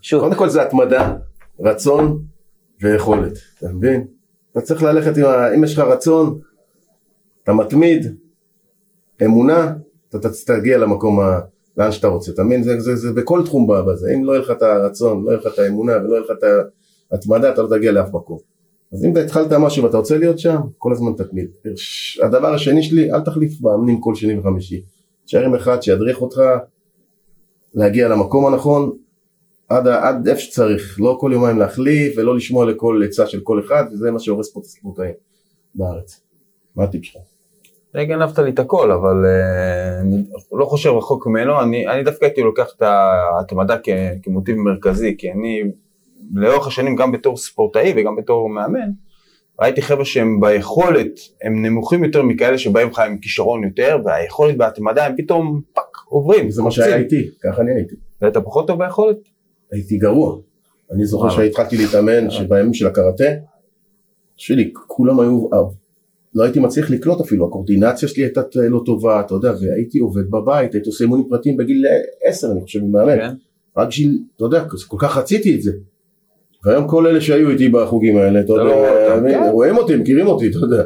[0.00, 1.16] שוב, קודם כל זה התמדה,
[1.60, 2.22] רצון
[2.82, 4.06] ויכולת, אתה מבין?
[4.52, 5.54] אתה צריך ללכת עם ה...
[5.54, 6.38] אם יש לך רצון,
[7.42, 8.16] אתה מתמיד,
[9.24, 9.74] אמונה,
[10.08, 11.40] אתה תגיע למקום ה...
[11.76, 12.62] לאן שאתה רוצה, אתה מבין?
[12.62, 15.46] זה, זה, זה בכל תחום בזה, אם לא יהיה לך את הרצון, לא יהיה לך
[15.54, 16.44] את האמונה ולא יהיה לך את
[17.10, 18.38] ההתמדה, אתה לא תגיע לאף מקום.
[18.92, 21.50] אז אם אתה התחלת משהו ואתה רוצה להיות שם, כל הזמן תתמיד.
[22.22, 24.84] הדבר השני שלי, אל תחליף מאמנים כל שני וחמישי.
[25.24, 26.40] תשאר עם אחד שידריך אותך
[27.74, 28.92] להגיע למקום הנכון,
[29.68, 33.84] עד, עד איפה שצריך, לא כל יומיים להחליף ולא לשמוע לכל עצה של כל אחד,
[33.92, 35.14] וזה מה שהורס פה את הספורטאים
[35.74, 36.20] בארץ.
[36.76, 37.22] מה הטיפ שלך?
[37.96, 42.24] די גנבת לי את הכל, אבל אה, אני לא חושב רחוק ממנו, אני, אני דווקא
[42.24, 43.88] הייתי לוקח את ההתמדה כ-
[44.22, 45.62] כמוטיב מרכזי, כי אני
[46.34, 48.90] לאורך השנים גם בתור ספורטאי וגם בתור מאמן,
[49.60, 51.10] ראיתי חבר'ה שהם ביכולת,
[51.42, 56.50] הם נמוכים יותר מכאלה שבאים לך עם כישרון יותר, והיכולת בהתמדה הם פתאום פאק, עוברים,
[56.50, 56.70] זה מה.
[56.70, 57.94] שהיה איתי, ככה אני הייתי.
[58.22, 59.16] ואתה פחות טוב ביכולת?
[59.74, 60.36] הייתי גרוע.
[60.92, 61.30] אני זוכר.
[61.30, 63.24] שהתחלתי להתאמן, שבימים של הקראטה,
[64.36, 65.58] שלי, כולם היו, אה,
[66.34, 70.74] לא הייתי מצליח לקלוט אפילו, הקורדינציה שלי הייתה לא טובה, אתה יודע, והייתי עובד בבית,
[70.74, 73.16] הייתי עושה אימונים פרטיים בגיל אה, 10, אני חושב, מאמן.
[73.16, 73.34] כן.
[73.76, 75.72] רק בשביל, אתה יודע, כל כך רציתי את זה.
[76.64, 78.74] והיום כל אלה שהיו איתי בחוגים האלה, אתה יודע,
[79.30, 79.50] כן.
[79.52, 80.82] רואים אותי, מכירים אותי, אתה יודע.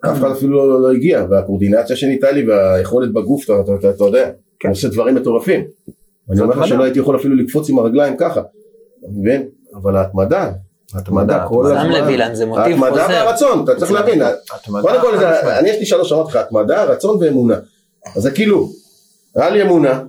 [0.00, 4.68] אף אחד אפילו לא- לא הגיע, והקורדינציה שניתה לי והיכולת בגוף, אתה יודע, כן.
[4.68, 5.64] אני עושה דברים מטורפים.
[6.30, 6.68] אני אומר לך התמדה.
[6.68, 8.40] שלא הייתי יכול אפילו לקפוץ עם הרגליים ככה,
[9.08, 9.48] מבין?
[9.74, 10.52] אבל ההתמדה,
[10.94, 11.80] ההתמדה כל התמדה.
[11.80, 13.06] הזמן, שם לב אילן, זה מוטיב ההתמדה חוזר.
[13.08, 15.24] והרצון, אתה צריך להבין, התמדה, קודם כל.
[15.58, 17.54] אני יש לי שלוש אמרתי לך, התמדה, רצון ואמונה.
[18.16, 18.70] אז זה כאילו,
[19.36, 20.02] היה לי אמונה,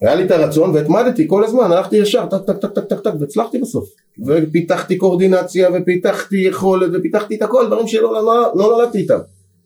[0.00, 3.10] היה לי את הרצון והתמדתי כל הזמן, הלכתי ישר, טק טק טק טק טק טק,
[3.20, 3.88] והצלחתי בסוף.
[4.26, 9.18] ופיתחתי קואורדינציה, ופיתחתי יכולת, ופיתחתי את הכל, דברים שלא לא, לא נולדתי איתם.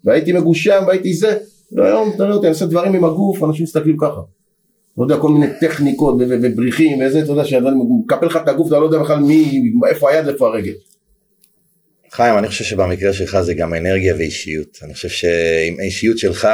[0.05, 1.37] והייתי מגושם, והייתי זה,
[1.73, 4.21] והיום, אתה יודע, אני עושה דברים עם הגוף, אנשים מסתכלים ככה.
[5.01, 7.69] לא יודע, כל מיני טכניקות ובריחים וזה, אתה יודע, שאתה
[8.05, 10.73] מקפל לך את הגוף, אתה לא יודע בכלל מי, איפה היד ואיפה הרגל.
[12.13, 14.79] חיים, אני חושב שבמקרה שלך זה גם אנרגיה ואישיות.
[14.83, 16.49] אני חושב שעם האישיות שלך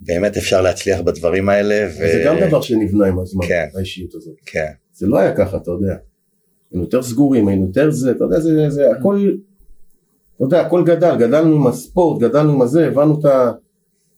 [0.00, 1.88] באמת אפשר להצליח בדברים האלה.
[1.90, 1.96] ו...
[1.96, 3.66] זה גם דבר שנבנה עם הזמן, כן.
[3.76, 4.34] האישיות הזאת.
[4.46, 4.70] כן.
[4.92, 5.96] זה לא היה ככה, אתה יודע.
[6.72, 9.34] היינו יותר סגורים, היינו יותר זה, אתה יודע, זה, זה הכל,
[10.36, 13.52] אתה יודע, הכל גדל, גדלנו עם הספורט, גדלנו עם הזה, הבנו את, ה,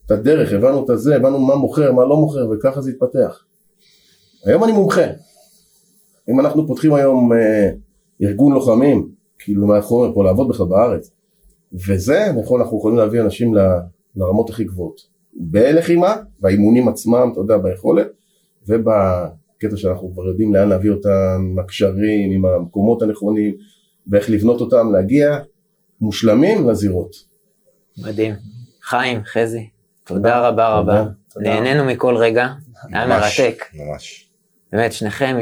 [0.07, 3.43] את הדרך, הבנו את הזה, הבנו מה מוכר, מה לא מוכר, וככה זה התפתח.
[4.45, 5.05] היום אני מומחה.
[6.29, 7.69] אם אנחנו פותחים היום אה,
[8.21, 11.11] ארגון לוחמים, כאילו מהחומר פה לעבוד בכלל בארץ,
[11.73, 13.59] וזה, נכון, אנחנו יכולים להביא אנשים ל,
[14.15, 15.01] לרמות הכי גבוהות.
[15.33, 18.07] בלחימה, באימונים עצמם, אתה יודע, ביכולת,
[18.67, 23.55] ובקטע שאנחנו כבר יודעים לאן להביא אותם, עם הקשרים, עם המקומות הנכונים,
[24.07, 25.39] ואיך לבנות אותם, להגיע
[26.01, 27.15] מושלמים לזירות.
[27.97, 28.33] מדהים.
[28.81, 29.69] חיים, חזי,
[30.07, 31.03] תודה רבה רבה.
[31.33, 31.49] תודה.
[31.49, 32.47] נהנינו מכל רגע,
[32.93, 33.63] היה מרתק.
[33.73, 34.29] ממש.
[34.71, 35.37] באמת, שניכם,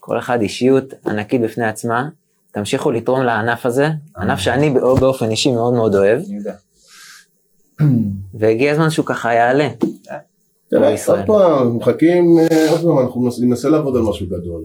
[0.00, 2.08] כל אחד אישיות ענקית בפני עצמה.
[2.52, 6.20] תמשיכו לתרום לענף הזה, ענף שאני בא- באופן אישי מאוד מאוד אוהב.
[8.38, 9.68] והגיע הזמן שהוא ככה יעלה.
[10.70, 10.94] תראה.
[11.06, 14.64] עוד פעם, מחכים, אה, עוד פעם, אנחנו ננסה- לעבוד על משהו גדול.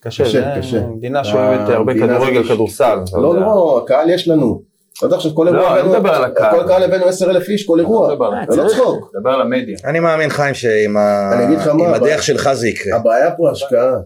[0.00, 0.24] קשה,
[0.58, 0.86] קשה.
[0.86, 2.98] מדינה שאוהבת הרבה כדורגל, כדורסל.
[3.12, 3.40] לא.
[3.40, 4.62] לא, הקהל יש לנו.
[5.06, 6.60] אתה עכשיו כל לא, אירוע, אני הבאנו- מדבר על הקהל.
[6.60, 8.14] כל קהל הבאנו 10,000 איש, כל אירוע.
[8.14, 8.80] לא זה לא צריך.
[8.80, 9.10] צחוק.
[9.20, 9.76] דבר על המדיה.
[9.84, 10.96] אני מאמין חיים שעם.
[11.32, 11.56] אני
[11.94, 12.96] הדרך שלך זה יקרה.
[12.96, 13.96] הבעיה פה השקעה.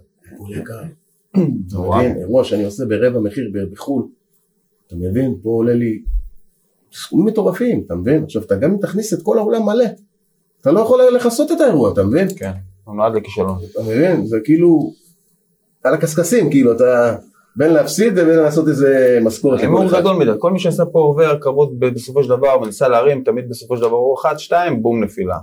[0.63, 0.75] אתה.
[1.79, 2.17] מבין?
[2.21, 4.03] אירוע שאני עושה ברבע מחיר בחו"ל.
[4.87, 5.35] אתה מבין?
[5.43, 6.03] פה עולה לי
[6.93, 8.25] סכומים מטורפים, אתה מבין?
[8.25, 9.85] עכשיו אתה גם אם תכניס את כל העולם מלא.
[10.61, 12.29] אתה לא יכול לכסות את האירוע, אתה מבין?
[12.37, 12.51] כן,
[12.85, 13.59] הוא נועד לכישלון.
[13.73, 14.27] אתה מבין?
[14.27, 14.93] זה כאילו
[15.85, 17.17] על הקשקשים, כאילו אתה
[17.57, 19.61] בין להפסיד ובין לעשות איזה משכורת.
[19.61, 19.85] הימור.
[19.93, 23.49] גדול מדי, כל מי שעשה פה עובר קרבות ב- בסופו של דבר וניסה להרים, תמיד
[23.49, 25.39] בסופו של דבר הוא אחד, שתיים, בום נפילה.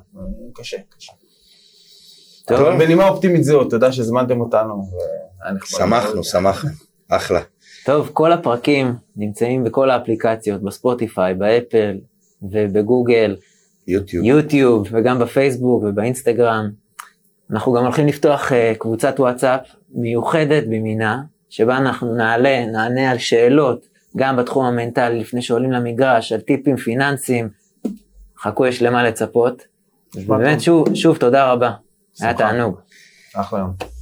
[0.54, 1.14] קשה, קשה.
[2.80, 4.84] בנימה אופטימית זו, תודה שהזמנתם אותנו.
[5.66, 6.70] שמחנו, שמחנו.
[7.10, 7.40] אחלה.
[7.86, 11.98] טוב, כל הפרקים נמצאים בכל האפליקציות, בספוטיפיי, באפל
[12.42, 13.36] ובגוגל,
[13.88, 14.26] יוטיוב.
[14.26, 16.70] יוטיוב וגם בפייסבוק ובאינסטגרם.
[17.52, 19.62] אנחנו גם הולכים לפתוח uh, קבוצת וואטסאפ
[19.92, 21.22] מיוחדת במינה,
[21.54, 23.88] שבה אנחנו נעלה, נענה על שאלות,
[24.18, 27.50] גם בתחום המנטלי, לפני שעולים למגרש, על טיפים פיננסיים.
[28.40, 29.64] חכו, יש למה לצפות.
[30.28, 30.62] באמת.
[30.62, 31.68] שוב, שוב, תודה רבה.
[31.68, 32.34] היה שמחה.
[32.34, 32.80] תענוג.
[33.36, 33.93] אחלה יום.